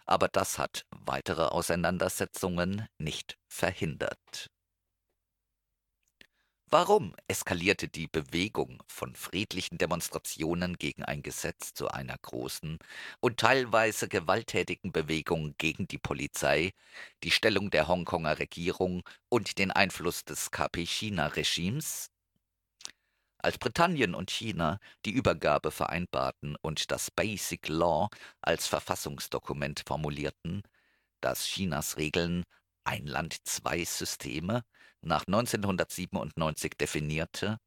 Aber 0.04 0.26
das 0.26 0.59
hat 0.59 0.84
weitere 0.90 1.44
Auseinandersetzungen 1.44 2.88
nicht 2.98 3.38
verhindert. 3.46 4.50
Warum 6.68 7.14
eskalierte 7.28 7.86
die 7.86 8.08
Bewegung 8.08 8.82
von 8.88 9.14
friedlichen 9.14 9.78
Demonstrationen 9.78 10.76
gegen 10.76 11.04
ein 11.04 11.22
Gesetz 11.22 11.74
zu 11.74 11.88
einer 11.88 12.18
großen 12.18 12.78
und 13.20 13.38
teilweise 13.38 14.08
gewalttätigen 14.08 14.90
Bewegung 14.90 15.54
gegen 15.58 15.86
die 15.86 15.98
Polizei, 15.98 16.72
die 17.22 17.30
Stellung 17.30 17.70
der 17.70 17.86
Hongkonger 17.86 18.40
Regierung 18.40 19.02
und 19.28 19.58
den 19.58 19.70
Einfluss 19.70 20.24
des 20.24 20.50
KP-China-Regimes? 20.50 22.10
Als 23.38 23.58
Britannien 23.58 24.16
und 24.16 24.32
China 24.32 24.80
die 25.04 25.12
Übergabe 25.12 25.70
vereinbarten 25.70 26.56
und 26.62 26.90
das 26.90 27.12
Basic 27.12 27.68
Law 27.68 28.08
als 28.40 28.66
Verfassungsdokument 28.66 29.84
formulierten, 29.86 30.62
das 31.20 31.46
Chinas 31.46 31.96
Regeln 31.96 32.42
ein 32.87 33.07
Land, 33.07 33.37
zwei 33.45 33.84
Systeme 33.84 34.64
nach 35.03 35.26
1997 35.26 36.72
definierte, 36.78 37.59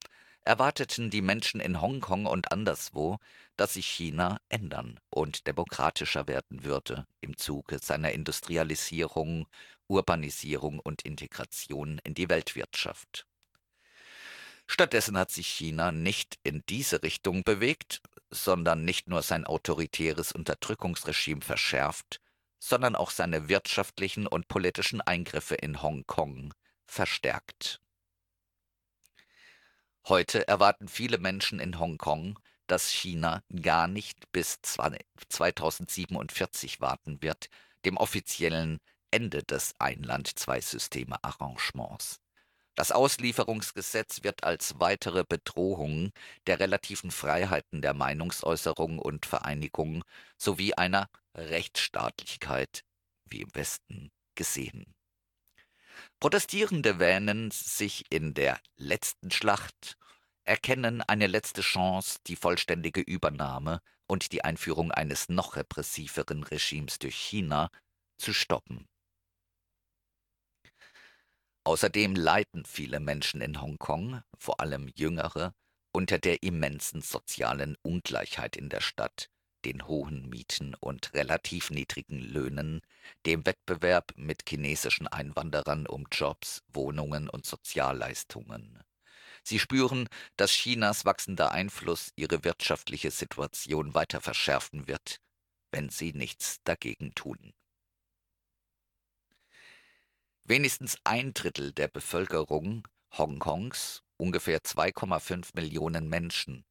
erwarteten 0.42 1.10
die 1.10 1.22
Menschen 1.22 1.62
in 1.62 1.82
Hongkong 1.82 2.26
und 2.26 2.52
anderswo, 2.52 3.20
dass 3.58 3.74
sich 3.74 3.86
China 3.86 4.40
ändern 4.50 5.00
und 5.10 5.46
demokratischer 5.48 6.28
werden 6.28 6.64
würde 6.64 7.06
im 7.22 7.38
Zuge 7.38 7.80
seiner 7.80 8.12
Industrialisierung, 8.14 9.48
Urbanisierung 9.88 10.80
und 10.80 11.02
Integration 11.04 12.00
in 12.04 12.14
die 12.14 12.30
Weltwirtschaft. 12.30 13.28
Stattdessen 14.66 15.18
hat 15.18 15.32
sich 15.32 15.48
China 15.48 15.92
nicht 15.92 16.40
in 16.44 16.64
diese 16.70 17.04
Richtung 17.04 17.44
bewegt, 17.44 18.02
sondern 18.30 18.86
nicht 18.86 19.08
nur 19.08 19.24
sein 19.24 19.46
autoritäres 19.46 20.32
Unterdrückungsregime 20.32 21.42
verschärft, 21.42 22.22
sondern 22.60 22.96
auch 22.96 23.12
seine 23.12 23.50
wirtschaftlichen 23.50 24.28
und 24.28 24.48
politischen 24.48 25.02
Eingriffe 25.02 25.56
in 25.56 25.82
Hongkong 25.82 26.54
verstärkt. 26.86 27.82
Heute 30.08 30.48
erwarten 30.48 30.88
viele 30.88 31.18
Menschen 31.18 31.60
in 31.60 31.80
Hongkong, 31.80 32.40
dass 32.68 32.90
China 32.90 33.44
gar 33.62 33.88
nicht 33.88 34.32
bis 34.32 34.62
2047 34.62 36.80
warten 36.82 37.22
wird, 37.22 37.50
dem 37.86 37.98
offiziellen 37.98 38.80
Ende 39.12 39.44
des 39.44 39.76
Einland-Zwei-Systeme-Arrangements. 39.80 42.20
Das 42.76 42.92
Auslieferungsgesetz 42.92 44.22
wird 44.24 44.44
als 44.44 44.80
weitere 44.80 45.24
Bedrohung 45.26 46.12
der 46.48 46.62
relativen 46.62 47.12
Freiheiten 47.12 47.82
der 47.82 47.94
Meinungsäußerung 47.94 49.00
und 49.00 49.26
Vereinigung 49.26 50.06
sowie 50.38 50.76
einer 50.76 51.10
Rechtsstaatlichkeit 51.40 52.84
wie 53.26 53.42
im 53.42 53.54
Westen 53.56 54.12
gesehen. 54.36 54.94
Protestierende 56.20 57.00
wähnen 57.00 57.52
sich 57.52 58.06
in 58.10 58.34
der 58.34 58.60
letzten 58.76 59.32
Schlacht, 59.32 59.98
erkennen 60.44 61.02
eine 61.02 61.28
letzte 61.28 61.62
Chance, 61.62 62.20
die 62.28 62.36
vollständige 62.36 63.02
Übernahme 63.02 63.82
und 64.08 64.32
die 64.32 64.44
Einführung 64.44 64.92
eines 64.92 65.30
noch 65.30 65.56
repressiveren 65.56 66.44
Regimes 66.44 67.00
durch 67.00 67.16
China 67.16 67.70
zu 68.18 68.34
stoppen. 68.34 68.88
Außerdem 71.64 72.16
leiden 72.16 72.66
viele 72.66 73.00
Menschen 73.00 73.42
in 73.42 73.62
Hongkong, 73.62 74.24
vor 74.38 74.60
allem 74.60 74.90
Jüngere, 74.96 75.54
unter 75.92 76.18
der 76.18 76.42
immensen 76.42 77.02
sozialen 77.02 77.78
Ungleichheit 77.84 78.56
in 78.56 78.70
der 78.70 78.82
Stadt, 78.82 79.30
den 79.66 79.88
hohen 79.88 80.30
Mieten 80.30 80.76
und 80.76 81.14
relativ 81.14 81.70
niedrigen 81.72 82.20
Löhnen, 82.20 82.82
dem 83.26 83.46
Wettbewerb 83.46 84.14
mit 84.16 84.44
chinesischen 84.48 85.08
Einwanderern 85.08 85.88
um 85.88 86.08
Jobs, 86.12 86.64
Wohnungen 86.74 87.30
und 87.30 87.46
Sozialleistungen. 87.46 88.80
Sie 89.44 89.60
spüren, 89.60 90.08
dass 90.38 90.52
Chinas 90.52 91.06
wachsender 91.06 91.52
Einfluss 91.52 92.12
ihre 92.16 92.44
wirtschaftliche 92.44 93.12
Situation 93.12 93.94
weiter 93.94 94.22
verschärfen 94.22 94.88
wird, 94.88 95.22
wenn 95.72 95.90
sie 95.90 96.14
nichts 96.14 96.62
dagegen 96.64 97.14
tun. 97.16 97.54
Wenigstens 100.44 100.98
ein 101.04 101.34
Drittel 101.34 101.72
der 101.74 101.88
Bevölkerung 101.88 102.88
Hongkongs, 103.18 104.04
ungefähr 104.18 104.60
2,5 104.62 105.50
Millionen 105.56 106.10
Menschen, 106.10 106.66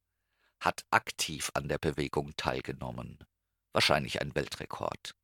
hat 0.59 0.85
aktiv 0.91 1.51
an 1.53 1.67
der 1.67 1.77
Bewegung 1.77 2.35
teilgenommen. 2.37 3.19
Wahrscheinlich 3.71 4.21
ein 4.21 4.35
Weltrekord. 4.35 5.15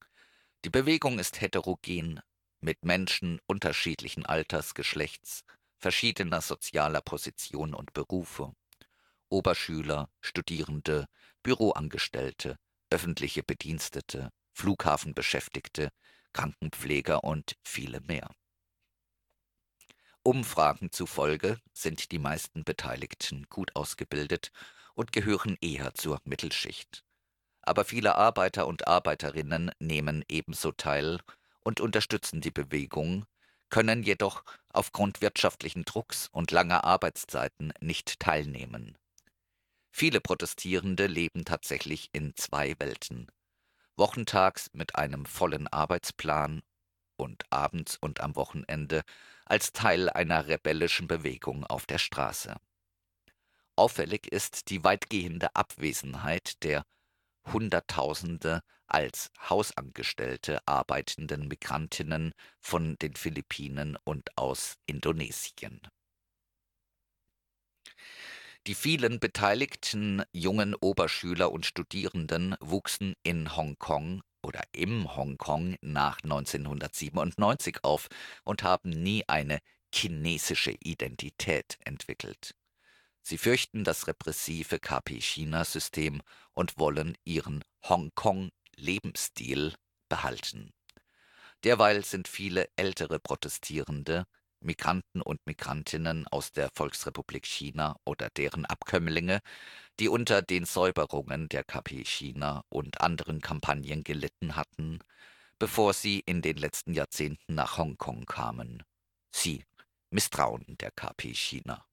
Die 0.64 0.70
Bewegung 0.70 1.20
ist 1.20 1.42
heterogen 1.42 2.22
mit 2.60 2.84
Menschen 2.84 3.40
unterschiedlichen 3.46 4.26
Alters, 4.26 4.74
Geschlechts, 4.74 5.44
verschiedener 5.78 6.42
sozialer 6.42 7.02
Position 7.02 7.74
und 7.74 7.94
Berufe. 7.94 8.54
Oberschüler, 9.30 10.10
Studierende, 10.22 11.08
Büroangestellte, 11.44 12.58
öffentliche 12.90 13.44
Bedienstete, 13.44 14.32
Flughafenbeschäftigte, 14.54 15.90
Krankenpfleger 16.34 17.24
und 17.24 17.56
viele 17.64 18.02
mehr. 18.02 18.30
Umfragen 20.24 20.92
zufolge 20.92 21.60
sind 21.72 22.12
die 22.12 22.20
meisten 22.20 22.64
Beteiligten 22.64 23.46
gut 23.50 23.76
ausgebildet 23.76 24.52
und 24.96 25.12
gehören 25.12 25.58
eher 25.62 25.94
zur 25.94 26.20
Mittelschicht. 26.24 27.04
Aber 27.62 27.86
viele 27.86 28.16
Arbeiter 28.16 28.68
und 28.68 28.88
Arbeiterinnen 28.88 29.72
nehmen 29.80 30.24
ebenso 30.28 30.72
teil 30.72 31.20
und 31.64 31.80
unterstützen 31.80 32.42
die 32.42 32.52
Bewegung, 32.52 33.26
können 33.70 34.04
jedoch 34.04 34.44
aufgrund 34.70 35.22
wirtschaftlichen 35.22 35.84
Drucks 35.84 36.30
und 36.32 36.52
langer 36.52 36.84
Arbeitszeiten 36.84 37.74
nicht 37.80 38.20
teilnehmen. 38.20 38.98
Viele 39.92 40.22
Protestierende 40.22 41.08
leben 41.08 41.46
tatsächlich 41.46 42.10
in 42.12 42.36
zwei 42.36 42.76
Welten. 42.80 43.32
Wochentags 43.98 44.70
mit 44.74 44.96
einem 44.96 45.26
vollen 45.26 45.68
Arbeitsplan 45.68 46.62
und 47.18 47.44
abends 47.50 47.98
und 47.98 48.20
am 48.20 48.36
Wochenende 48.36 49.04
als 49.46 49.72
Teil 49.72 50.10
einer 50.10 50.48
rebellischen 50.48 51.08
Bewegung 51.08 51.66
auf 51.66 51.86
der 51.86 51.98
Straße. 51.98 52.56
Auffällig 53.76 54.32
ist 54.32 54.70
die 54.70 54.84
weitgehende 54.84 55.56
Abwesenheit 55.56 56.64
der 56.64 56.86
Hunderttausende 57.52 58.62
als 58.88 59.32
Hausangestellte 59.50 60.60
arbeitenden 60.68 61.48
Migrantinnen 61.48 62.34
von 62.60 62.96
den 63.02 63.16
Philippinen 63.16 63.98
und 64.04 64.38
aus 64.38 64.76
Indonesien. 64.86 65.82
Die 68.68 68.76
vielen 68.76 69.20
beteiligten 69.20 70.24
jungen 70.32 70.74
Oberschüler 70.74 71.52
und 71.52 71.66
Studierenden 71.66 72.56
wuchsen 72.60 73.14
in 73.24 73.56
Hongkong 73.56 74.24
oder 74.42 74.64
im 74.72 75.16
Hongkong 75.16 75.76
nach 75.82 76.20
1997 76.24 77.84
auf 77.84 78.08
und 78.44 78.64
haben 78.64 78.90
nie 78.90 79.24
eine 79.28 79.60
chinesische 79.94 80.72
Identität 80.72 81.78
entwickelt. 81.84 82.56
Sie 83.28 83.40
fürchten 83.40 83.84
das 83.84 84.06
repressive 84.06 84.78
KP-China-System 84.78 86.22
und 86.54 86.78
wollen 86.78 87.18
ihren 87.24 87.64
Hongkong-Lebensstil 87.84 89.74
behalten. 90.08 90.72
Derweil 91.64 92.06
sind 92.06 92.28
viele 92.28 92.70
ältere 92.76 93.18
Protestierende, 93.20 94.28
Migranten 94.60 95.24
und 95.24 95.44
Migrantinnen 95.48 96.28
aus 96.28 96.52
der 96.52 96.70
Volksrepublik 96.76 97.48
China 97.48 97.96
oder 98.06 98.30
deren 98.30 98.68
Abkömmlinge, 98.68 99.40
die 100.00 100.08
unter 100.08 100.44
den 100.44 100.66
Säuberungen 100.66 101.50
der 101.50 101.64
KP 101.64 102.06
China 102.06 102.64
und 102.70 103.02
anderen 103.02 103.42
Kampagnen 103.42 104.04
gelitten 104.04 104.56
hatten, 104.56 105.00
bevor 105.58 105.94
sie 105.94 106.20
in 106.20 106.44
den 106.44 106.58
letzten 106.58 106.94
Jahrzehnten 106.94 107.56
nach 107.56 107.80
Hongkong 107.80 108.28
kamen. 108.28 108.84
Sie 109.32 109.66
misstrauen 110.12 110.78
der 110.80 110.92
KP 110.92 111.34
China. 111.34 111.84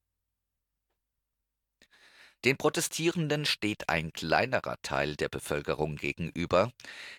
Den 2.44 2.56
Protestierenden 2.56 3.44
steht 3.44 3.88
ein 3.88 4.12
kleinerer 4.12 4.76
Teil 4.82 5.14
der 5.14 5.28
Bevölkerung 5.28 5.94
gegenüber, 5.94 6.72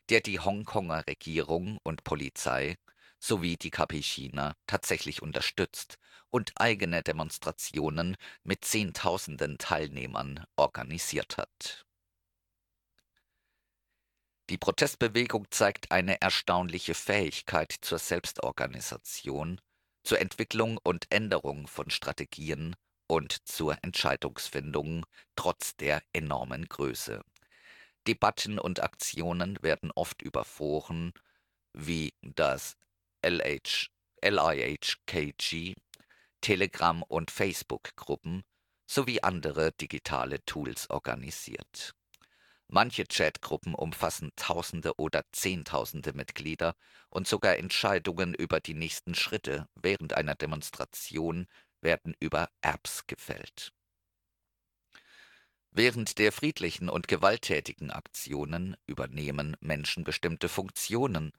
der 0.09 0.19
die 0.19 0.39
Hongkonger 0.39 1.07
Regierung 1.07 1.77
und 1.83 2.03
Polizei 2.03 2.77
sowie 3.19 3.55
die 3.55 3.71
China 4.01 4.53
tatsächlich 4.67 5.21
unterstützt 5.21 5.97
und 6.29 6.51
eigene 6.55 7.03
Demonstrationen 7.03 8.17
mit 8.43 8.65
Zehntausenden 8.65 9.57
Teilnehmern 9.57 10.43
organisiert 10.57 11.37
hat. 11.37 11.85
Die 14.49 14.57
Protestbewegung 14.57 15.47
zeigt 15.51 15.91
eine 15.91 16.19
erstaunliche 16.19 16.95
Fähigkeit 16.95 17.73
zur 17.79 17.97
Selbstorganisation, 17.97 19.61
zur 20.03 20.19
Entwicklung 20.19 20.77
und 20.83 21.09
Änderung 21.11 21.67
von 21.67 21.89
Strategien 21.89 22.75
und 23.07 23.47
zur 23.47 23.77
Entscheidungsfindung 23.81 25.05
trotz 25.35 25.75
der 25.75 26.01
enormen 26.13 26.65
Größe. 26.65 27.21
Debatten 28.07 28.59
und 28.59 28.81
Aktionen 28.81 29.57
werden 29.61 29.91
oft 29.95 30.21
über 30.21 30.43
Foren 30.43 31.13
wie 31.73 32.13
das 32.21 32.75
LH, 33.21 33.87
LIHKG, 34.21 35.75
Telegram 36.41 37.03
und 37.03 37.31
Facebook-Gruppen 37.31 38.43
sowie 38.85 39.21
andere 39.21 39.71
digitale 39.71 40.43
Tools 40.45 40.89
organisiert. 40.89 41.95
Manche 42.67 43.05
Chatgruppen 43.05 43.75
umfassen 43.75 44.31
Tausende 44.35 44.97
oder 44.97 45.23
Zehntausende 45.31 46.13
Mitglieder 46.13 46.75
und 47.09 47.27
sogar 47.27 47.57
Entscheidungen 47.57 48.33
über 48.33 48.59
die 48.59 48.73
nächsten 48.73 49.15
Schritte 49.15 49.67
während 49.75 50.13
einer 50.13 50.35
Demonstration 50.35 51.47
werden 51.83 52.15
über 52.19 52.49
Apps 52.61 53.05
gefällt. 53.07 53.73
Während 55.71 56.19
der 56.19 56.31
friedlichen 56.31 56.87
und 56.87 57.07
gewalttätigen 57.07 57.89
Aktionen 57.89 58.77
übernehmen 58.85 59.57
Menschen 59.59 60.03
bestimmte 60.03 60.47
Funktionen, 60.47 61.31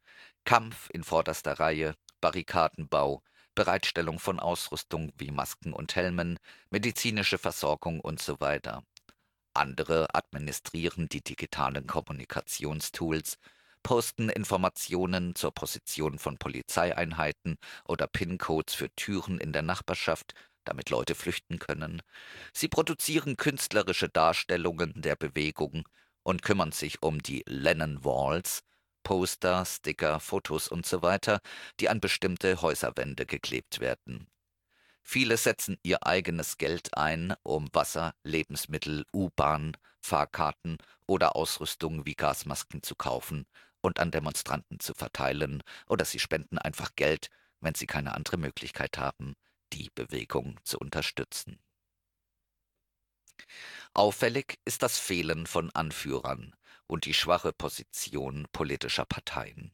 Kampf 0.45 0.91
in 0.93 1.05
vorderster 1.05 1.61
Reihe, 1.61 1.95
Barrikadenbau, 2.21 3.23
Bereitstellung 3.55 4.19
von 4.19 4.41
Ausrüstung 4.41 5.13
wie 5.17 5.31
Masken 5.31 5.73
und 5.73 5.95
Helmen, 5.95 6.39
medizinische 6.71 7.39
Versorgung 7.39 8.01
und 8.01 8.21
so. 8.21 8.37
Andere 9.53 10.13
administrieren 10.13 11.09
die 11.09 11.23
digitalen 11.23 11.87
Kommunikationstools, 11.87 13.39
posten 13.85 14.31
Informationen 14.31 15.37
zur 15.37 15.53
Position 15.53 16.19
von 16.19 16.39
Polizeieinheiten 16.39 17.59
oder 17.87 18.09
PIN-Codes 18.09 18.75
für 18.75 18.91
Türen 18.97 19.39
in 19.39 19.53
der 19.53 19.63
Nachbarschaft, 19.63 20.35
damit 20.65 20.91
Leute 20.91 21.15
flüchten 21.15 21.61
können. 21.61 22.03
Sie 22.53 22.67
produzieren 22.67 23.37
künstlerische 23.37 24.09
Darstellungen 24.09 24.95
der 24.97 25.15
Bewegung 25.15 25.87
und 26.25 26.43
kümmern 26.43 26.73
sich 26.73 27.03
um 27.03 27.23
die 27.23 27.45
Lennon 27.47 28.05
Walls, 28.05 28.63
Poster, 29.05 29.65
Sticker, 29.67 30.19
Fotos 30.19 30.69
und 30.69 30.87
so 30.87 31.03
die 31.79 31.89
an 31.91 32.01
bestimmte 32.01 32.63
Häuserwände 32.63 33.27
geklebt 33.27 33.81
werden. 33.81 34.27
Viele 35.03 35.37
setzen 35.37 35.77
ihr 35.83 36.07
eigenes 36.07 36.57
Geld 36.57 36.97
ein, 36.97 37.35
um 37.43 37.69
Wasser, 37.75 38.15
Lebensmittel, 38.23 39.05
U-Bahn, 39.13 39.77
Fahrkarten 40.01 40.79
oder 41.07 41.37
Ausrüstung 41.37 42.07
wie 42.07 42.15
Gasmasken 42.15 42.83
zu 42.83 42.95
kaufen 42.95 43.45
und 43.85 44.01
an 44.01 44.11
Demonstranten 44.11 44.81
zu 44.81 44.95
verteilen, 44.95 45.63
oder 45.87 46.05
sie 46.05 46.19
spenden 46.19 46.59
einfach 46.59 46.95
Geld, 46.97 47.29
wenn 47.61 47.75
sie 47.75 47.87
keine 47.87 48.15
andere 48.15 48.39
Möglichkeit 48.39 48.99
haben, 48.99 49.35
die 49.73 49.91
Bewegung 49.95 50.59
zu 50.65 50.79
unterstützen. 50.79 51.59
Auffällig 53.93 54.59
ist 54.65 54.83
das 54.83 54.99
Fehlen 54.99 55.47
von 55.47 55.71
Anführern 55.71 56.55
und 56.87 57.05
die 57.05 57.15
schwache 57.15 57.53
Position 57.53 58.47
politischer 58.53 59.05
Parteien. 59.05 59.73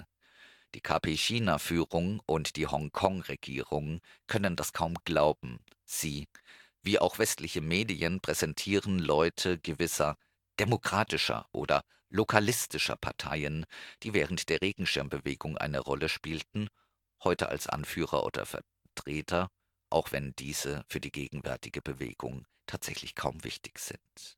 Die 0.75 0.81
KP-China-Führung 0.81 2.21
und 2.27 2.57
die 2.57 2.67
Hongkong-Regierung 2.67 4.01
können 4.27 4.57
das 4.57 4.73
kaum 4.73 4.95
glauben. 5.05 5.59
Sie, 5.85 6.29
wie 6.83 6.99
auch 6.99 7.19
westliche 7.19 7.61
Medien, 7.61 8.21
präsentieren 8.21 8.99
Leute 8.99 9.59
gewisser 9.59 10.17
demokratischer 10.59 11.49
oder 11.53 11.83
lokalistischer 12.11 12.97
Parteien, 12.97 13.65
die 14.03 14.15
während 14.15 14.49
der 14.49 14.61
Regenschirmbewegung 14.61 15.57
eine 15.57 15.81
Rolle 15.81 16.09
spielten, 16.09 16.69
heute 17.23 17.49
als 17.49 17.67
Anführer 17.67 18.25
oder 18.25 18.47
Vertreter, 18.47 19.49
auch 19.91 20.13
wenn 20.13 20.35
diese 20.39 20.85
für 20.89 21.01
die 21.01 21.13
gegenwärtige 21.13 21.83
Bewegung 21.83 22.47
tatsächlich 22.67 23.15
kaum 23.15 23.43
wichtig 23.45 23.79
sind. 23.79 24.37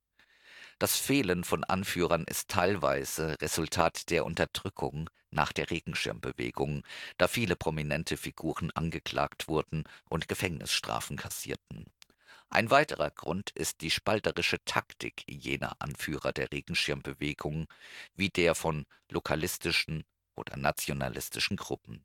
Das 0.79 0.97
Fehlen 0.97 1.45
von 1.45 1.65
Anführern 1.65 2.25
ist 2.25 2.49
teilweise 2.49 3.37
Resultat 3.41 4.11
der 4.11 4.25
Unterdrückung 4.25 5.09
nach 5.31 5.53
der 5.53 5.71
Regenschirmbewegung, 5.71 6.83
da 7.19 7.29
viele 7.29 7.57
prominente 7.57 8.17
Figuren 8.17 8.71
angeklagt 8.73 9.49
wurden 9.49 9.85
und 10.09 10.29
Gefängnisstrafen 10.29 11.17
kassierten. 11.17 11.87
Ein 12.55 12.71
weiterer 12.71 13.11
Grund 13.11 13.49
ist 13.53 13.81
die 13.81 13.91
spalterische 13.91 14.63
Taktik 14.67 15.25
jener 15.27 15.75
Anführer 15.79 16.35
der 16.35 16.53
Regenschirmbewegung, 16.53 17.67
wie 18.15 18.29
der 18.29 18.55
von 18.55 18.85
lokalistischen 19.11 20.05
oder 20.37 20.59
nationalistischen 20.59 21.57
Gruppen. 21.57 22.05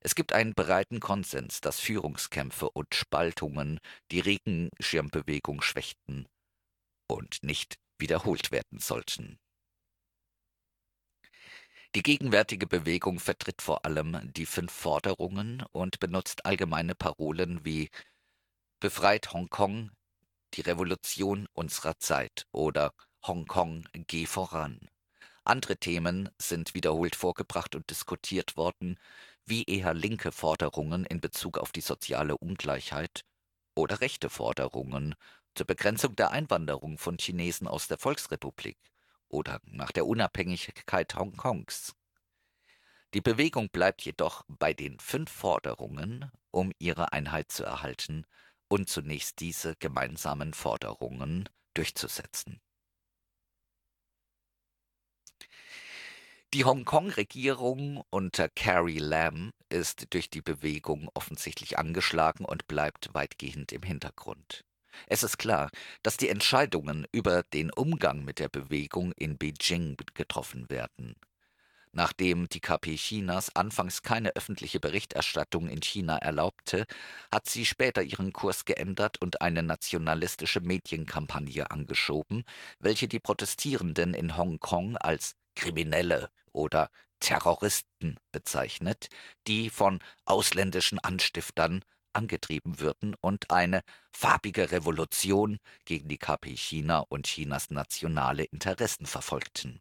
Es 0.00 0.14
gibt 0.14 0.32
einen 0.32 0.54
breiten 0.54 0.98
Konsens, 0.98 1.60
dass 1.60 1.78
Führungskämpfe 1.78 2.70
und 2.70 2.94
Spaltungen 2.94 3.80
die 4.10 4.20
Regenschirmbewegung 4.20 5.60
schwächten 5.60 6.26
und 7.06 7.42
nicht 7.42 7.78
wiederholt 7.98 8.50
werden 8.50 8.78
sollten. 8.78 9.38
Die 11.94 12.02
gegenwärtige 12.02 12.66
Bewegung 12.66 13.20
vertritt 13.20 13.60
vor 13.60 13.84
allem 13.84 14.32
die 14.32 14.46
fünf 14.46 14.72
Forderungen 14.72 15.62
und 15.72 16.00
benutzt 16.00 16.46
allgemeine 16.46 16.94
Parolen 16.94 17.66
wie 17.66 17.90
Befreit 18.82 19.32
Hongkong, 19.32 19.92
die 20.54 20.60
Revolution 20.62 21.46
unserer 21.52 22.00
Zeit 22.00 22.48
oder 22.50 22.92
Hongkong, 23.24 23.86
geh 24.08 24.26
voran. 24.26 24.90
Andere 25.44 25.76
Themen 25.76 26.30
sind 26.36 26.74
wiederholt 26.74 27.14
vorgebracht 27.14 27.76
und 27.76 27.88
diskutiert 27.90 28.56
worden, 28.56 28.98
wie 29.46 29.62
eher 29.62 29.94
linke 29.94 30.32
Forderungen 30.32 31.06
in 31.06 31.20
Bezug 31.20 31.58
auf 31.58 31.70
die 31.70 31.80
soziale 31.80 32.36
Ungleichheit 32.36 33.24
oder 33.76 34.00
rechte 34.00 34.28
Forderungen 34.28 35.14
zur 35.54 35.68
Begrenzung 35.68 36.16
der 36.16 36.32
Einwanderung 36.32 36.98
von 36.98 37.18
Chinesen 37.18 37.68
aus 37.68 37.86
der 37.86 37.98
Volksrepublik 37.98 38.78
oder 39.28 39.60
nach 39.64 39.92
der 39.92 40.06
Unabhängigkeit 40.06 41.14
Hongkongs. 41.14 41.94
Die 43.14 43.20
Bewegung 43.20 43.68
bleibt 43.68 44.02
jedoch 44.02 44.44
bei 44.48 44.74
den 44.74 44.98
fünf 44.98 45.30
Forderungen, 45.30 46.32
um 46.50 46.72
ihre 46.80 47.12
Einheit 47.12 47.52
zu 47.52 47.62
erhalten 47.62 48.26
und 48.72 48.88
zunächst 48.88 49.40
diese 49.40 49.76
gemeinsamen 49.76 50.54
Forderungen 50.54 51.46
durchzusetzen. 51.74 52.58
Die 56.54 56.64
Hongkong-Regierung 56.64 58.02
unter 58.08 58.48
Carrie 58.48 58.98
Lam 58.98 59.52
ist 59.68 60.14
durch 60.14 60.30
die 60.30 60.40
Bewegung 60.40 61.10
offensichtlich 61.12 61.78
angeschlagen 61.78 62.46
und 62.46 62.66
bleibt 62.66 63.12
weitgehend 63.12 63.72
im 63.72 63.82
Hintergrund. 63.82 64.64
Es 65.06 65.22
ist 65.22 65.36
klar, 65.36 65.68
dass 66.02 66.16
die 66.16 66.30
Entscheidungen 66.30 67.06
über 67.12 67.42
den 67.42 67.70
Umgang 67.70 68.24
mit 68.24 68.38
der 68.38 68.48
Bewegung 68.48 69.12
in 69.18 69.36
Beijing 69.36 69.98
getroffen 70.14 70.70
werden. 70.70 71.14
Nachdem 71.94 72.48
die 72.48 72.60
KP 72.60 72.96
Chinas 72.96 73.54
anfangs 73.54 74.00
keine 74.00 74.34
öffentliche 74.34 74.80
Berichterstattung 74.80 75.68
in 75.68 75.82
China 75.82 76.16
erlaubte, 76.16 76.86
hat 77.30 77.48
sie 77.48 77.66
später 77.66 78.02
ihren 78.02 78.32
Kurs 78.32 78.64
geändert 78.64 79.20
und 79.20 79.42
eine 79.42 79.62
nationalistische 79.62 80.60
Medienkampagne 80.60 81.70
angeschoben, 81.70 82.44
welche 82.78 83.08
die 83.08 83.20
Protestierenden 83.20 84.14
in 84.14 84.38
Hongkong 84.38 84.96
als 84.96 85.34
Kriminelle 85.54 86.30
oder 86.52 86.88
Terroristen 87.20 88.16
bezeichnet, 88.32 89.08
die 89.46 89.68
von 89.68 90.00
ausländischen 90.24 90.98
Anstiftern 90.98 91.84
angetrieben 92.14 92.80
würden 92.80 93.14
und 93.20 93.50
eine 93.50 93.82
farbige 94.12 94.70
Revolution 94.70 95.58
gegen 95.84 96.08
die 96.08 96.18
KP 96.18 96.56
China 96.56 97.04
und 97.08 97.26
Chinas 97.26 97.70
nationale 97.70 98.44
Interessen 98.44 99.06
verfolgten. 99.06 99.80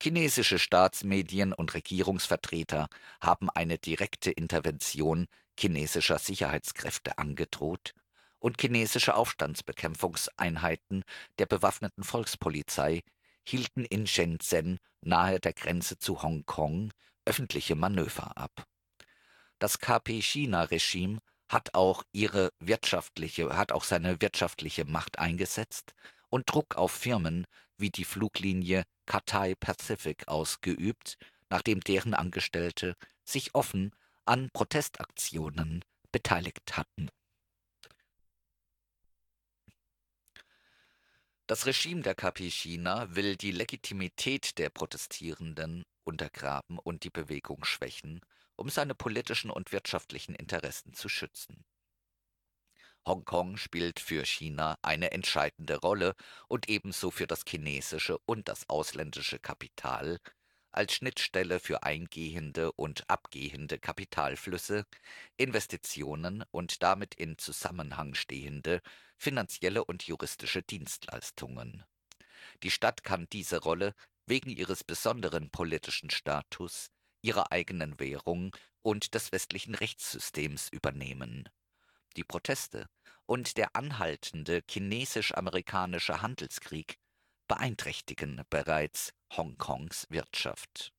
Chinesische 0.00 0.58
Staatsmedien 0.58 1.52
und 1.52 1.74
Regierungsvertreter 1.74 2.88
haben 3.20 3.50
eine 3.50 3.78
direkte 3.78 4.30
Intervention 4.30 5.26
chinesischer 5.58 6.18
Sicherheitskräfte 6.18 7.18
angedroht 7.18 7.94
und 8.38 8.60
chinesische 8.60 9.14
Aufstandsbekämpfungseinheiten 9.14 11.04
der 11.38 11.46
bewaffneten 11.46 12.04
Volkspolizei 12.04 13.02
hielten 13.44 13.84
in 13.84 14.06
Shenzhen 14.06 14.78
nahe 15.00 15.40
der 15.40 15.52
Grenze 15.52 15.98
zu 15.98 16.22
Hongkong 16.22 16.92
öffentliche 17.24 17.74
Manöver 17.76 18.36
ab. 18.36 18.66
Das 19.58 19.78
KP-China-Regime 19.78 21.18
hat 21.48 21.74
auch 21.74 22.02
ihre 22.12 22.50
wirtschaftliche, 22.58 23.56
hat 23.56 23.72
auch 23.72 23.84
seine 23.84 24.20
wirtschaftliche 24.20 24.84
Macht 24.84 25.18
eingesetzt 25.18 25.94
und 26.30 26.50
Druck 26.50 26.76
auf 26.76 26.92
Firmen 26.92 27.46
wie 27.76 27.90
die 27.90 28.04
Fluglinie 28.04 28.84
Cathay 29.06 29.54
Pacific 29.54 30.28
ausgeübt, 30.28 31.18
nachdem 31.50 31.80
deren 31.80 32.14
Angestellte 32.14 32.96
sich 33.24 33.54
offen 33.54 33.94
an 34.24 34.50
Protestaktionen 34.52 35.84
beteiligt 36.12 36.76
hatten. 36.76 37.08
Das 41.46 41.66
Regime 41.66 42.02
der 42.02 42.14
KP 42.14 42.50
China 42.50 43.14
will 43.14 43.36
die 43.36 43.50
Legitimität 43.50 44.56
der 44.58 44.70
Protestierenden 44.70 45.84
untergraben 46.04 46.78
und 46.78 47.04
die 47.04 47.10
Bewegung 47.10 47.64
schwächen, 47.64 48.20
um 48.56 48.70
seine 48.70 48.94
politischen 48.94 49.50
und 49.50 49.72
wirtschaftlichen 49.72 50.34
Interessen 50.34 50.94
zu 50.94 51.08
schützen. 51.08 51.64
Hongkong 53.06 53.56
spielt 53.56 54.00
für 54.00 54.24
China 54.24 54.76
eine 54.82 55.10
entscheidende 55.10 55.78
Rolle 55.78 56.14
und 56.48 56.68
ebenso 56.68 57.10
für 57.10 57.26
das 57.26 57.42
chinesische 57.46 58.18
und 58.26 58.48
das 58.48 58.68
ausländische 58.68 59.38
Kapital 59.38 60.18
als 60.72 60.94
Schnittstelle 60.94 61.60
für 61.60 61.82
eingehende 61.82 62.72
und 62.72 63.08
abgehende 63.08 63.78
Kapitalflüsse, 63.78 64.84
Investitionen 65.36 66.44
und 66.50 66.82
damit 66.82 67.14
in 67.14 67.36
Zusammenhang 67.38 68.14
stehende 68.14 68.80
finanzielle 69.18 69.84
und 69.84 70.04
juristische 70.04 70.62
Dienstleistungen. 70.62 71.84
Die 72.62 72.70
Stadt 72.70 73.04
kann 73.04 73.26
diese 73.32 73.60
Rolle 73.60 73.94
wegen 74.26 74.50
ihres 74.50 74.82
besonderen 74.84 75.50
politischen 75.50 76.10
Status, 76.10 76.88
ihrer 77.20 77.52
eigenen 77.52 78.00
Währung 78.00 78.56
und 78.82 79.14
des 79.14 79.30
westlichen 79.32 79.74
Rechtssystems 79.74 80.68
übernehmen. 80.70 81.48
Die 82.16 82.24
Proteste 82.24 82.86
und 83.26 83.56
der 83.56 83.74
anhaltende 83.74 84.62
chinesisch-amerikanische 84.68 86.22
Handelskrieg 86.22 86.98
beeinträchtigen 87.48 88.42
bereits 88.50 89.12
Hongkongs 89.36 90.06
Wirtschaft. 90.10 90.92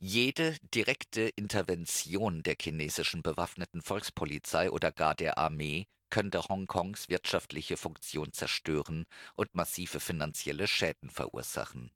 Jede 0.00 0.56
direkte 0.74 1.22
Intervention 1.22 2.44
der 2.44 2.56
chinesischen 2.60 3.22
bewaffneten 3.22 3.82
Volkspolizei 3.82 4.70
oder 4.70 4.92
gar 4.92 5.16
der 5.16 5.38
Armee 5.38 5.86
könnte 6.08 6.42
Hongkongs 6.44 7.08
wirtschaftliche 7.08 7.76
Funktion 7.76 8.32
zerstören 8.32 9.06
und 9.34 9.54
massive 9.54 9.98
finanzielle 9.98 10.68
Schäden 10.68 11.10
verursachen. 11.10 11.90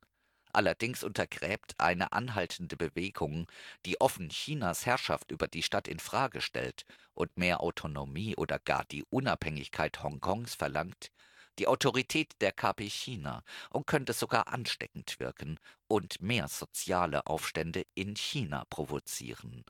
Allerdings 0.53 1.03
untergräbt 1.03 1.75
eine 1.79 2.13
anhaltende 2.13 2.77
Bewegung, 2.77 3.47
die 3.87 4.01
offen 4.01 4.29
Chinas 4.29 4.85
Herrschaft 4.85 5.31
über 5.31 5.49
die 5.49 5.63
Stadt 5.63 5.89
in 5.89 5.99
Frage 5.99 6.43
stellt 6.43 6.85
und 7.15 7.39
mehr 7.39 7.63
Autonomie 7.63 8.37
oder 8.37 8.59
gar 8.59 8.85
die 8.85 9.05
Unabhängigkeit 9.09 10.03
Hongkongs 10.03 10.55
verlangt, 10.55 11.11
die 11.59 11.69
Autorität 11.69 12.35
der 12.41 12.53
KP 12.53 12.89
China 12.89 13.43
und 13.71 13.87
könnte 13.87 14.13
sogar 14.13 14.49
ansteckend 14.49 15.19
wirken 15.21 15.59
und 15.89 16.21
mehr 16.21 16.49
soziale 16.49 17.27
Aufstände 17.27 17.85
in 17.95 18.15
China 18.17 18.65
provozieren. 18.69 19.65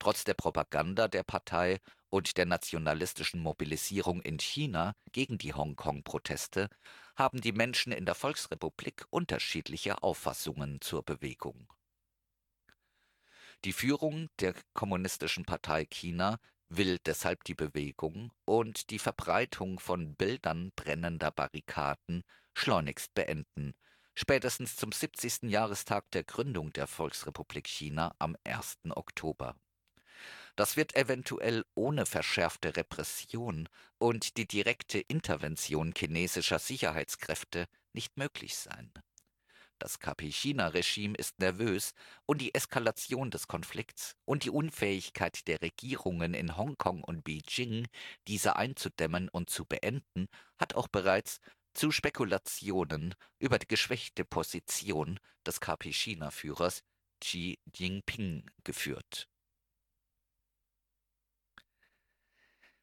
Trotz 0.00 0.24
der 0.24 0.34
Propaganda 0.34 1.06
der 1.06 1.22
Partei 1.22 1.78
und 2.08 2.36
der 2.36 2.46
nationalistischen 2.46 3.40
Mobilisierung 3.40 4.20
in 4.20 4.38
China 4.38 4.94
gegen 5.12 5.38
die 5.38 5.54
Hongkong-Proteste 5.54 6.68
haben 7.14 7.40
die 7.40 7.52
Menschen 7.52 7.92
in 7.92 8.06
der 8.06 8.14
Volksrepublik 8.14 9.04
unterschiedliche 9.10 10.02
Auffassungen 10.02 10.80
zur 10.80 11.02
Bewegung. 11.02 11.72
Die 13.64 13.72
Führung 13.72 14.28
der 14.40 14.54
Kommunistischen 14.72 15.44
Partei 15.44 15.84
China 15.84 16.38
will 16.68 16.98
deshalb 16.98 17.44
die 17.44 17.54
Bewegung 17.54 18.32
und 18.44 18.90
die 18.90 18.98
Verbreitung 18.98 19.78
von 19.78 20.16
Bildern 20.16 20.72
brennender 20.74 21.30
Barrikaden 21.30 22.24
schleunigst 22.54 23.14
beenden, 23.14 23.74
spätestens 24.14 24.76
zum 24.76 24.90
70. 24.90 25.50
Jahrestag 25.50 26.10
der 26.10 26.24
Gründung 26.24 26.72
der 26.72 26.86
Volksrepublik 26.86 27.68
China 27.68 28.14
am 28.18 28.36
1. 28.44 28.78
Oktober. 28.90 29.54
Das 30.56 30.76
wird 30.76 30.94
eventuell 30.96 31.64
ohne 31.74 32.04
verschärfte 32.04 32.76
Repression 32.76 33.68
und 33.98 34.36
die 34.36 34.46
direkte 34.46 34.98
Intervention 34.98 35.94
chinesischer 35.96 36.58
Sicherheitskräfte 36.58 37.66
nicht 37.94 38.18
möglich 38.18 38.56
sein. 38.56 38.92
Das 39.78 39.98
KP-China-Regime 39.98 41.16
ist 41.16 41.40
nervös 41.40 41.92
und 42.26 42.40
die 42.40 42.54
Eskalation 42.54 43.32
des 43.32 43.48
Konflikts 43.48 44.14
und 44.24 44.44
die 44.44 44.50
Unfähigkeit 44.50 45.48
der 45.48 45.60
Regierungen 45.60 46.34
in 46.34 46.56
Hongkong 46.56 47.02
und 47.02 47.24
Beijing, 47.24 47.88
diese 48.28 48.54
einzudämmen 48.54 49.28
und 49.28 49.50
zu 49.50 49.64
beenden, 49.64 50.28
hat 50.56 50.74
auch 50.74 50.86
bereits 50.86 51.40
zu 51.74 51.90
Spekulationen 51.90 53.14
über 53.40 53.58
die 53.58 53.66
geschwächte 53.66 54.24
Position 54.24 55.18
des 55.44 55.60
KP-China-Führers 55.60 56.84
Xi 57.20 57.58
Jinping 57.74 58.48
geführt. 58.62 59.31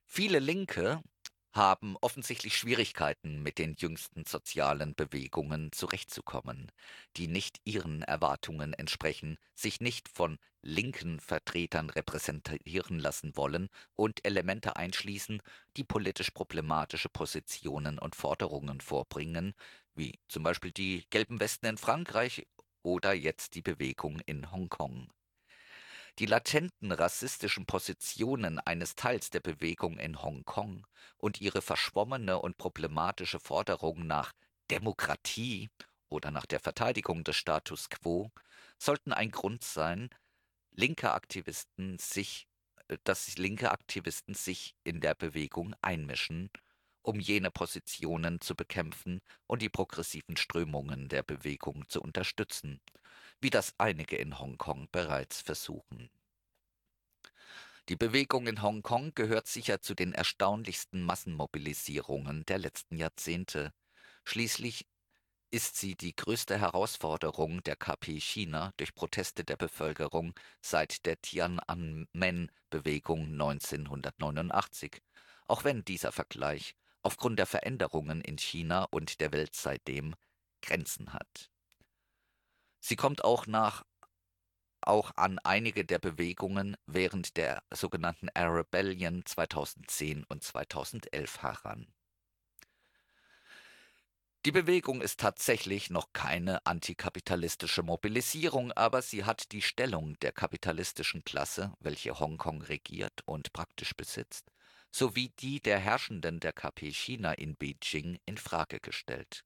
Viele 0.09 0.39
Linke 0.39 1.01
haben 1.53 1.95
offensichtlich 2.01 2.57
Schwierigkeiten, 2.57 3.41
mit 3.41 3.57
den 3.57 3.75
jüngsten 3.75 4.25
sozialen 4.25 4.93
Bewegungen 4.93 5.71
zurechtzukommen, 5.71 6.69
die 7.15 7.27
nicht 7.29 7.61
ihren 7.63 8.01
Erwartungen 8.01 8.73
entsprechen, 8.73 9.37
sich 9.55 9.79
nicht 9.79 10.09
von 10.09 10.37
linken 10.61 11.21
Vertretern 11.21 11.89
repräsentieren 11.89 12.99
lassen 12.99 13.37
wollen 13.37 13.69
und 13.95 14.25
Elemente 14.25 14.75
einschließen, 14.75 15.41
die 15.77 15.85
politisch 15.85 16.31
problematische 16.31 17.07
Positionen 17.09 17.99
und 17.99 18.15
Forderungen 18.17 18.81
vorbringen, 18.81 19.53
wie 19.95 20.19
zum 20.27 20.43
Beispiel 20.43 20.71
die 20.73 21.05
gelben 21.09 21.39
Westen 21.39 21.67
in 21.67 21.77
Frankreich 21.77 22.45
oder 22.83 23.13
jetzt 23.13 23.55
die 23.55 23.61
Bewegung 23.61 24.19
in 24.25 24.51
Hongkong. 24.51 25.09
Die 26.19 26.25
latenten 26.25 26.91
rassistischen 26.91 27.65
Positionen 27.65 28.59
eines 28.59 28.95
Teils 28.95 29.29
der 29.29 29.39
Bewegung 29.39 29.97
in 29.97 30.21
Hongkong 30.21 30.85
und 31.15 31.39
ihre 31.39 31.61
verschwommene 31.61 32.39
und 32.39 32.57
problematische 32.57 33.39
Forderung 33.39 34.05
nach 34.05 34.33
Demokratie 34.69 35.69
oder 36.09 36.29
nach 36.31 36.45
der 36.45 36.59
Verteidigung 36.59 37.23
des 37.23 37.37
Status 37.37 37.89
quo 37.89 38.31
sollten 38.77 39.13
ein 39.13 39.31
Grund 39.31 39.63
sein, 39.63 40.09
linke 40.71 41.13
Aktivisten 41.13 41.97
sich, 41.99 42.49
äh, 42.89 42.97
dass 43.05 43.37
linke 43.37 43.71
Aktivisten 43.71 44.33
sich 44.33 44.75
in 44.83 44.99
der 44.99 45.15
Bewegung 45.15 45.73
einmischen, 45.81 46.49
um 47.01 47.21
jene 47.21 47.49
Positionen 47.49 48.41
zu 48.41 48.55
bekämpfen 48.55 49.21
und 49.47 49.61
die 49.61 49.69
progressiven 49.69 50.35
Strömungen 50.35 51.07
der 51.07 51.23
Bewegung 51.23 51.87
zu 51.87 52.01
unterstützen, 52.01 52.81
wie 53.41 53.49
das 53.49 53.73
einige 53.77 54.15
in 54.15 54.39
Hongkong 54.39 54.87
bereits 54.91 55.41
versuchen. 55.41 56.09
Die 57.89 57.95
Bewegung 57.95 58.45
in 58.45 58.61
Hongkong 58.61 59.15
gehört 59.15 59.47
sicher 59.47 59.81
zu 59.81 59.95
den 59.95 60.13
erstaunlichsten 60.13 61.01
Massenmobilisierungen 61.01 62.45
der 62.45 62.59
letzten 62.59 62.97
Jahrzehnte. 62.97 63.73
Schließlich 64.25 64.85
ist 65.51 65.77
sie 65.77 65.95
die 65.95 66.15
größte 66.15 66.59
Herausforderung 66.59 67.63
der 67.63 67.75
KP 67.75 68.19
China 68.19 68.73
durch 68.77 68.93
Proteste 68.93 69.43
der 69.43 69.57
Bevölkerung 69.57 70.35
seit 70.61 71.07
der 71.07 71.19
Tiananmen-Bewegung 71.19 73.25
1989, 73.25 75.01
auch 75.47 75.63
wenn 75.63 75.83
dieser 75.83 76.11
Vergleich 76.11 76.75
aufgrund 77.01 77.39
der 77.39 77.47
Veränderungen 77.47 78.21
in 78.21 78.37
China 78.37 78.83
und 78.91 79.19
der 79.19 79.31
Welt 79.31 79.55
seitdem 79.55 80.13
Grenzen 80.61 81.13
hat. 81.13 81.49
Sie 82.79 82.95
kommt 82.95 83.23
auch 83.23 83.47
nach 83.47 83.83
auch 84.81 85.11
an 85.17 85.39
einige 85.39 85.85
der 85.85 85.99
Bewegungen 85.99 86.77
während 86.85 87.37
der 87.37 87.63
sogenannten 87.71 88.29
Arabellion 88.33 89.25
2010 89.25 90.23
und 90.23 90.43
2011 90.43 91.41
heran. 91.41 91.93
Die 94.45 94.53
Bewegung 94.53 95.01
ist 95.01 95.19
tatsächlich 95.19 95.89
noch 95.89 96.13
keine 96.13 96.65
antikapitalistische 96.65 97.83
Mobilisierung, 97.83 98.71
aber 98.71 99.01
sie 99.01 99.25
hat 99.25 99.51
die 99.51 99.61
Stellung 99.61 100.17
der 100.21 100.31
kapitalistischen 100.31 101.25
Klasse, 101.25 101.73
welche 101.81 102.17
Hongkong 102.19 102.61
regiert 102.61 103.21
und 103.25 103.51
praktisch 103.51 103.93
besitzt, 103.97 104.49
sowie 104.91 105.29
die 105.39 105.61
der 105.61 105.77
Herrschenden 105.77 106.39
der 106.39 106.53
KP 106.53 106.89
China 106.93 107.33
in 107.33 107.57
Beijing 107.57 108.17
in 108.25 108.37
Frage 108.37 108.79
gestellt. 108.79 109.43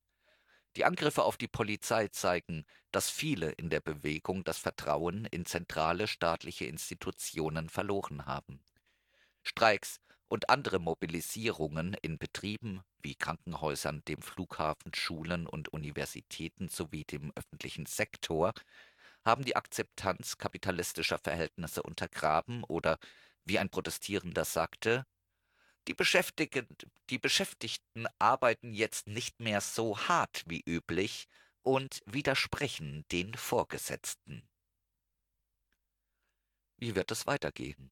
Die 0.75 0.85
Angriffe 0.85 1.23
auf 1.23 1.37
die 1.37 1.47
Polizei 1.47 2.07
zeigen, 2.07 2.65
dass 2.91 3.09
viele 3.09 3.51
in 3.51 3.69
der 3.69 3.79
Bewegung 3.79 4.43
das 4.43 4.57
Vertrauen 4.57 5.25
in 5.25 5.45
zentrale 5.45 6.07
staatliche 6.07 6.65
Institutionen 6.65 7.69
verloren 7.69 8.25
haben. 8.25 8.63
Streiks 9.43 9.99
und 10.27 10.49
andere 10.49 10.79
Mobilisierungen 10.79 11.95
in 12.01 12.17
Betrieben 12.17 12.81
wie 12.99 13.15
Krankenhäusern, 13.15 14.03
dem 14.07 14.21
Flughafen, 14.21 14.93
Schulen 14.95 15.45
und 15.45 15.69
Universitäten 15.69 16.69
sowie 16.69 17.03
dem 17.03 17.31
öffentlichen 17.35 17.85
Sektor 17.85 18.53
haben 19.25 19.45
die 19.45 19.55
Akzeptanz 19.55 20.37
kapitalistischer 20.37 21.19
Verhältnisse 21.19 21.83
untergraben 21.83 22.63
oder, 22.63 22.97
wie 23.45 23.59
ein 23.59 23.69
Protestierender 23.69 24.45
sagte, 24.45 25.05
die, 25.87 25.93
Beschäftigten, 25.93 26.67
die 27.09 27.19
Beschäftigten 27.19 28.07
arbeiten 28.19 28.73
jetzt 28.73 29.07
nicht 29.07 29.39
mehr 29.39 29.61
so 29.61 29.97
hart 29.97 30.43
wie 30.47 30.63
üblich 30.65 31.27
und 31.61 32.01
widersprechen 32.05 33.05
den 33.11 33.33
Vorgesetzten. 33.33 34.47
Wie 36.77 36.95
wird 36.95 37.11
es 37.11 37.27
weitergehen? 37.27 37.91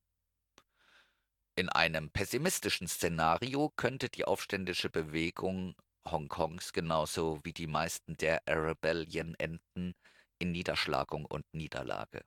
In 1.56 1.70
einem 1.70 2.10
pessimistischen 2.10 2.88
Szenario 2.88 3.70
könnte 3.76 4.10
die 4.10 4.26
aufständische 4.26 4.89
Bewegung 4.89 5.76
Hongkongs 6.06 6.74
genauso 6.74 7.39
wie 7.44 7.54
die 7.54 7.68
meisten 7.68 8.18
der 8.18 8.42
Arabellion 8.48 9.36
enden 9.36 9.94
in 10.39 10.52
Niederschlagung 10.52 11.26
und 11.26 11.46
Niederlage. 11.54 12.24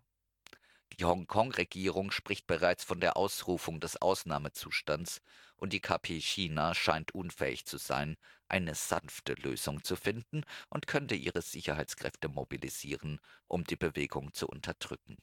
Die 0.99 1.05
Hongkong-Regierung 1.05 2.11
spricht 2.11 2.47
bereits 2.47 2.85
von 2.85 3.01
der 3.01 3.17
Ausrufung 3.17 3.81
des 3.81 4.01
Ausnahmezustands 4.01 5.23
und 5.57 5.73
die 5.73 5.81
KP 5.81 6.21
China 6.21 6.75
scheint 6.75 7.15
unfähig 7.15 7.65
zu 7.65 7.79
sein, 7.79 8.17
eine 8.49 8.75
sanfte 8.75 9.35
Lösung 9.35 9.83
zu 9.83 9.97
finden 9.97 10.45
und 10.69 10.87
könnte 10.87 11.15
ihre 11.15 11.43
Sicherheitskräfte 11.43 12.29
mobilisieren, 12.29 13.21
um 13.49 13.65
die 13.65 13.77
Bewegung 13.77 14.33
zu 14.33 14.47
unterdrücken. 14.47 15.17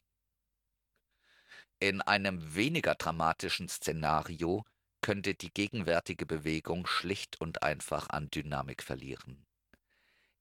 In 1.80 2.02
einem 2.02 2.56
weniger 2.56 2.96
dramatischen 2.96 3.70
Szenario 3.70 4.66
könnte 5.02 5.36
die 5.36 5.54
gegenwärtige 5.54 6.26
Bewegung 6.26 6.86
schlicht 6.86 7.40
und 7.40 7.64
einfach 7.64 8.10
an 8.10 8.30
Dynamik 8.30 8.84
verlieren. 8.84 9.46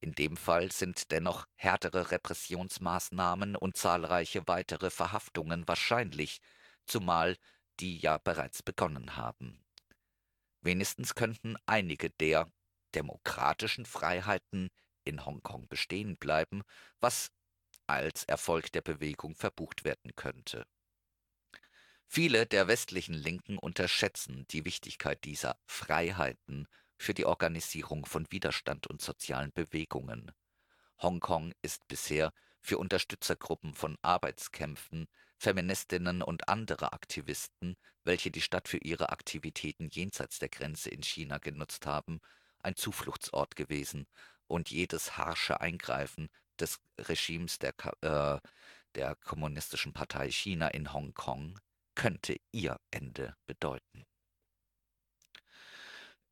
In 0.01 0.13
dem 0.13 0.35
Fall 0.35 0.71
sind 0.71 1.11
dennoch 1.11 1.45
härtere 1.53 2.09
Repressionsmaßnahmen 2.09 3.55
und 3.55 3.77
zahlreiche 3.77 4.47
weitere 4.47 4.89
Verhaftungen 4.89 5.67
wahrscheinlich, 5.67 6.41
zumal 6.85 7.37
die 7.79 7.99
ja 7.99 8.17
bereits 8.17 8.63
begonnen 8.63 9.15
haben. 9.15 9.63
Wenigstens 10.61 11.13
könnten 11.13 11.55
einige 11.67 12.09
der 12.09 12.51
demokratischen 12.95 13.85
Freiheiten 13.85 14.69
in 15.03 15.23
Hongkong 15.23 15.67
bestehen 15.67 16.17
bleiben, 16.17 16.63
was 16.99 17.31
als 17.85 18.23
Erfolg 18.23 18.71
der 18.71 18.81
Bewegung 18.81 19.35
verbucht 19.35 19.83
werden 19.83 20.15
könnte. 20.15 20.65
Viele 22.07 22.45
der 22.45 22.67
westlichen 22.67 23.13
Linken 23.13 23.57
unterschätzen 23.57 24.45
die 24.49 24.65
Wichtigkeit 24.65 25.23
dieser 25.23 25.57
Freiheiten 25.65 26.67
für 27.01 27.13
die 27.13 27.25
Organisierung 27.25 28.05
von 28.05 28.31
Widerstand 28.31 28.87
und 28.87 29.01
sozialen 29.01 29.51
Bewegungen. 29.51 30.31
Hongkong 31.01 31.53
ist 31.61 31.87
bisher 31.87 32.31
für 32.61 32.77
Unterstützergruppen 32.77 33.73
von 33.73 33.97
Arbeitskämpfen, 34.03 35.07
Feministinnen 35.37 36.21
und 36.21 36.47
andere 36.47 36.93
Aktivisten, 36.93 37.75
welche 38.03 38.29
die 38.29 38.41
Stadt 38.41 38.67
für 38.67 38.77
ihre 38.77 39.09
Aktivitäten 39.09 39.89
jenseits 39.91 40.37
der 40.37 40.49
Grenze 40.49 40.91
in 40.91 41.01
China 41.01 41.39
genutzt 41.39 41.87
haben, 41.87 42.21
ein 42.59 42.75
Zufluchtsort 42.75 43.55
gewesen 43.55 44.05
und 44.45 44.69
jedes 44.69 45.17
harsche 45.17 45.59
Eingreifen 45.59 46.29
des 46.59 46.79
Regimes 46.99 47.57
der, 47.57 47.73
äh, 48.01 48.39
der 48.93 49.15
Kommunistischen 49.15 49.93
Partei 49.93 50.29
China 50.29 50.67
in 50.67 50.93
Hongkong 50.93 51.59
könnte 51.95 52.37
ihr 52.51 52.79
Ende 52.91 53.35
bedeuten. 53.47 54.05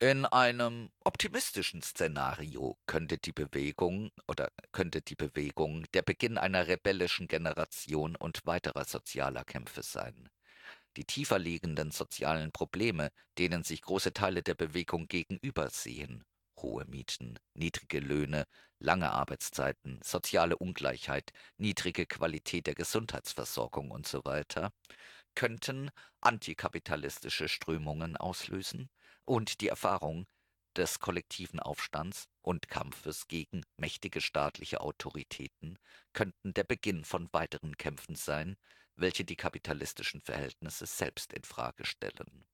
In 0.01 0.25
einem 0.25 0.91
optimistischen 1.03 1.81
Szenario 1.81 2.77
könnte 2.85 3.17
die 3.17 3.33
Bewegung 3.33 4.11
oder 4.27 4.49
könnte 4.71 5.01
die 5.01 5.15
Bewegung 5.15 5.85
der 5.93 6.03
Beginn 6.03 6.37
einer 6.37 6.67
rebellischen 6.67 7.27
Generation 7.27 8.15
und 8.15 8.45
weiterer 8.45 8.85
sozialer 8.85 9.43
Kämpfe 9.43 9.83
sein. 9.83 10.29
Die 10.95 11.03
tiefer 11.03 11.37
liegenden 11.37 11.91
sozialen 11.91 12.53
Probleme, 12.53 13.09
denen 13.37 13.63
sich 13.65 13.81
große 13.81 14.13
Teile 14.13 14.41
der 14.41 14.55
Bewegung 14.55 15.09
gegenübersehen, 15.09 16.23
hohe 16.61 16.85
Mieten, 16.85 17.37
niedrige 17.53 17.99
Löhne, 17.99 18.45
lange 18.79 19.11
Arbeitszeiten, 19.11 19.99
soziale 20.01 20.57
Ungleichheit, 20.57 21.33
niedrige 21.57 22.05
Qualität 22.05 22.67
der 22.67 22.75
Gesundheitsversorgung 22.75 23.91
und 23.91 24.07
so 24.07 24.23
könnten 25.35 25.91
antikapitalistische 26.21 27.49
Strömungen 27.49 28.15
auslösen 28.15 28.89
und 29.29 29.61
die 29.61 29.67
Erfahrung 29.67 30.25
des 30.75 30.97
kollektiven 30.97 31.59
Aufstands 31.59 32.27
und 32.41 32.67
Kampfes 32.67 33.27
gegen 33.27 33.63
mächtige 33.77 34.21
staatliche 34.21 34.81
Autoritäten 34.81 35.77
könnten 36.13 36.55
der 36.55 36.63
Beginn 36.63 37.05
von 37.05 37.31
weiteren 37.31 37.77
Kämpfen 37.77 38.15
sein, 38.15 38.57
welche 38.95 39.25
die 39.25 39.35
kapitalistischen 39.35 40.19
Verhältnisse 40.19 40.87
selbst 40.87 41.31
in 41.31 41.43
Frage 41.43 41.85
stellen. 41.85 42.47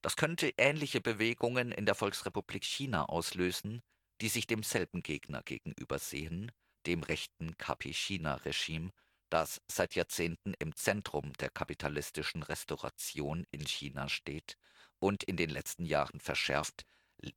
Das 0.00 0.14
könnte 0.14 0.54
ähnliche 0.58 1.00
Bewegungen 1.00 1.72
in 1.72 1.86
der 1.86 1.96
Volksrepublik 1.96 2.64
China 2.64 3.06
auslösen, 3.06 3.82
die 4.20 4.28
sich 4.28 4.46
demselben 4.46 5.02
Gegner 5.02 5.42
gegenübersehen, 5.42 6.52
dem 6.86 7.02
rechten 7.02 7.58
KP-China-Regime, 7.58 8.92
das 9.28 9.60
seit 9.66 9.96
Jahrzehnten 9.96 10.54
im 10.60 10.76
Zentrum 10.76 11.32
der 11.34 11.50
kapitalistischen 11.50 12.44
Restauration 12.44 13.44
in 13.50 13.66
China 13.66 14.08
steht 14.08 14.56
und 14.98 15.24
in 15.24 15.36
den 15.36 15.50
letzten 15.50 15.84
Jahren 15.84 16.20
verschärft 16.20 16.84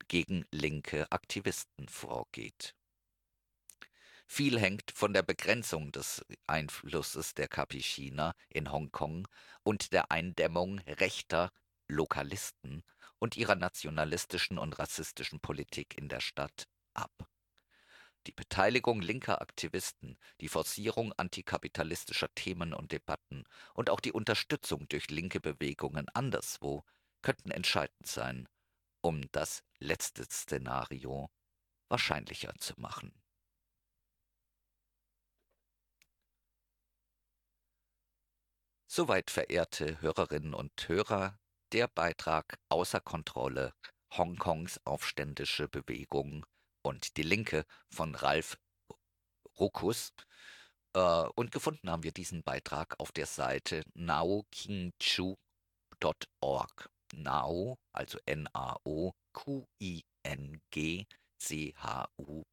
gegen 0.08 0.44
linke 0.50 1.10
Aktivisten 1.10 1.88
vorgeht. 1.88 2.74
Viel 4.26 4.58
hängt 4.58 4.92
von 4.94 5.12
der 5.12 5.22
Begrenzung 5.22 5.92
des 5.92 6.24
Einflusses 6.46 7.34
der 7.34 7.48
KP 7.48 7.80
China 7.80 8.34
in 8.48 8.72
Hongkong 8.72 9.28
und 9.62 9.92
der 9.92 10.10
Eindämmung 10.10 10.78
rechter 10.80 11.50
Lokalisten 11.88 12.82
und 13.18 13.36
ihrer 13.36 13.56
nationalistischen 13.56 14.58
und 14.58 14.78
rassistischen 14.78 15.40
Politik 15.40 15.98
in 15.98 16.08
der 16.08 16.20
Stadt 16.20 16.66
ab. 16.94 17.12
Die 18.26 18.32
Beteiligung 18.32 19.02
linker 19.02 19.42
Aktivisten, 19.42 20.16
die 20.40 20.48
Forcierung 20.48 21.12
antikapitalistischer 21.12 22.32
Themen 22.34 22.72
und 22.72 22.92
Debatten 22.92 23.44
und 23.74 23.90
auch 23.90 24.00
die 24.00 24.12
Unterstützung 24.12 24.88
durch 24.88 25.10
linke 25.10 25.40
Bewegungen 25.40 26.08
anderswo 26.14 26.84
könnten 27.22 27.50
entscheidend 27.50 28.06
sein, 28.06 28.48
um 29.00 29.22
das 29.32 29.64
letzte 29.78 30.24
Szenario 30.24 31.30
wahrscheinlicher 31.88 32.54
zu 32.58 32.78
machen. 32.78 33.14
Soweit, 38.86 39.30
verehrte 39.30 39.98
Hörerinnen 40.02 40.52
und 40.52 40.86
Hörer, 40.86 41.38
der 41.72 41.88
Beitrag 41.88 42.58
Außer 42.68 43.00
Kontrolle 43.00 43.72
Hongkongs 44.16 44.80
aufständische 44.84 45.68
Bewegung 45.68 46.46
und 46.82 47.16
die 47.16 47.22
Linke 47.22 47.64
von 47.88 48.14
Ralf 48.14 48.58
Ruckus. 49.58 50.12
Äh, 50.94 51.24
und 51.34 51.50
gefunden 51.52 51.90
haben 51.90 52.02
wir 52.02 52.12
diesen 52.12 52.42
Beitrag 52.42 52.98
auf 53.00 53.12
der 53.12 53.26
Seite 53.26 53.82
naokingchu.org. 53.94 56.90
Nao, 57.12 57.78
also 57.92 58.18
N-A-O, 58.26 59.12
Q-I-N-G, 59.32 61.06
C-H-U.org, 61.38 62.44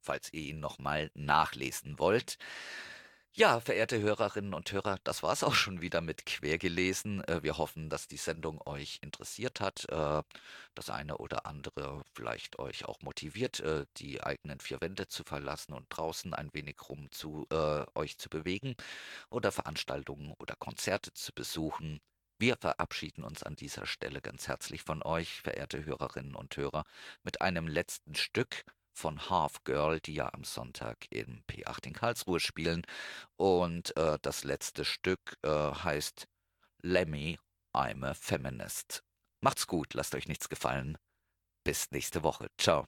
falls 0.00 0.32
ihr 0.32 0.42
ihn 0.42 0.60
nochmal 0.60 1.10
nachlesen 1.14 1.98
wollt. 1.98 2.38
Ja, 3.34 3.60
verehrte 3.60 4.00
Hörerinnen 4.00 4.52
und 4.52 4.72
Hörer, 4.72 4.98
das 5.04 5.22
war's 5.22 5.44
auch 5.44 5.54
schon 5.54 5.80
wieder 5.80 6.00
mit 6.00 6.26
Quergelesen. 6.26 7.22
Äh, 7.24 7.42
Wir 7.42 7.56
hoffen, 7.56 7.88
dass 7.88 8.08
die 8.08 8.16
Sendung 8.16 8.60
euch 8.66 8.98
interessiert 9.02 9.60
hat, 9.60 9.86
äh, 9.90 10.22
das 10.74 10.90
eine 10.90 11.18
oder 11.18 11.46
andere 11.46 12.02
vielleicht 12.14 12.58
euch 12.58 12.84
auch 12.86 13.00
motiviert, 13.02 13.60
äh, 13.60 13.86
die 13.98 14.22
eigenen 14.22 14.58
vier 14.60 14.80
Wände 14.80 15.06
zu 15.08 15.22
verlassen 15.24 15.72
und 15.72 15.86
draußen 15.90 16.34
ein 16.34 16.52
wenig 16.52 16.76
rum 16.88 17.10
zu 17.12 17.46
äh, 17.52 17.84
euch 17.94 18.18
zu 18.18 18.28
bewegen 18.28 18.74
oder 19.30 19.52
Veranstaltungen 19.52 20.34
oder 20.40 20.56
Konzerte 20.56 21.12
zu 21.14 21.32
besuchen. 21.32 22.00
Wir 22.40 22.56
verabschieden 22.56 23.24
uns 23.24 23.42
an 23.42 23.56
dieser 23.56 23.84
Stelle 23.84 24.20
ganz 24.20 24.46
herzlich 24.46 24.82
von 24.82 25.02
euch, 25.02 25.42
verehrte 25.42 25.84
Hörerinnen 25.84 26.36
und 26.36 26.56
Hörer, 26.56 26.84
mit 27.24 27.40
einem 27.40 27.66
letzten 27.66 28.14
Stück 28.14 28.64
von 28.92 29.28
Half 29.28 29.64
Girl, 29.64 29.98
die 30.00 30.14
ja 30.14 30.32
am 30.32 30.44
Sonntag 30.44 31.06
im 31.10 31.42
P8 31.48 31.86
in 31.86 31.92
Karlsruhe 31.94 32.38
spielen. 32.38 32.86
Und 33.36 33.96
äh, 33.96 34.18
das 34.22 34.44
letzte 34.44 34.84
Stück 34.84 35.36
äh, 35.42 35.48
heißt 35.48 36.28
Lemmy, 36.82 37.38
I'm 37.74 38.06
a 38.06 38.14
Feminist. 38.14 39.02
Macht's 39.40 39.66
gut, 39.66 39.94
lasst 39.94 40.14
euch 40.14 40.28
nichts 40.28 40.48
gefallen. 40.48 40.96
Bis 41.64 41.90
nächste 41.90 42.22
Woche. 42.22 42.48
Ciao. 42.56 42.86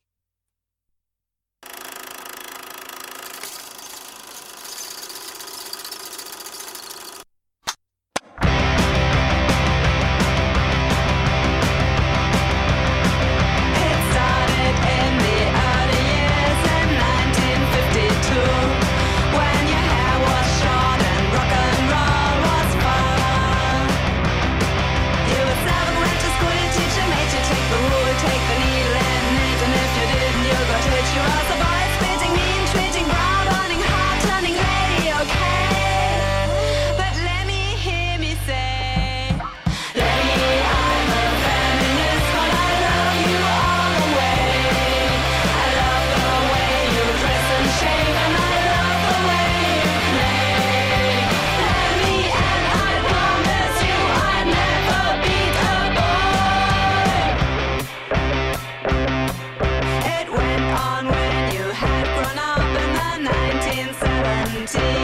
See. 64.72 64.99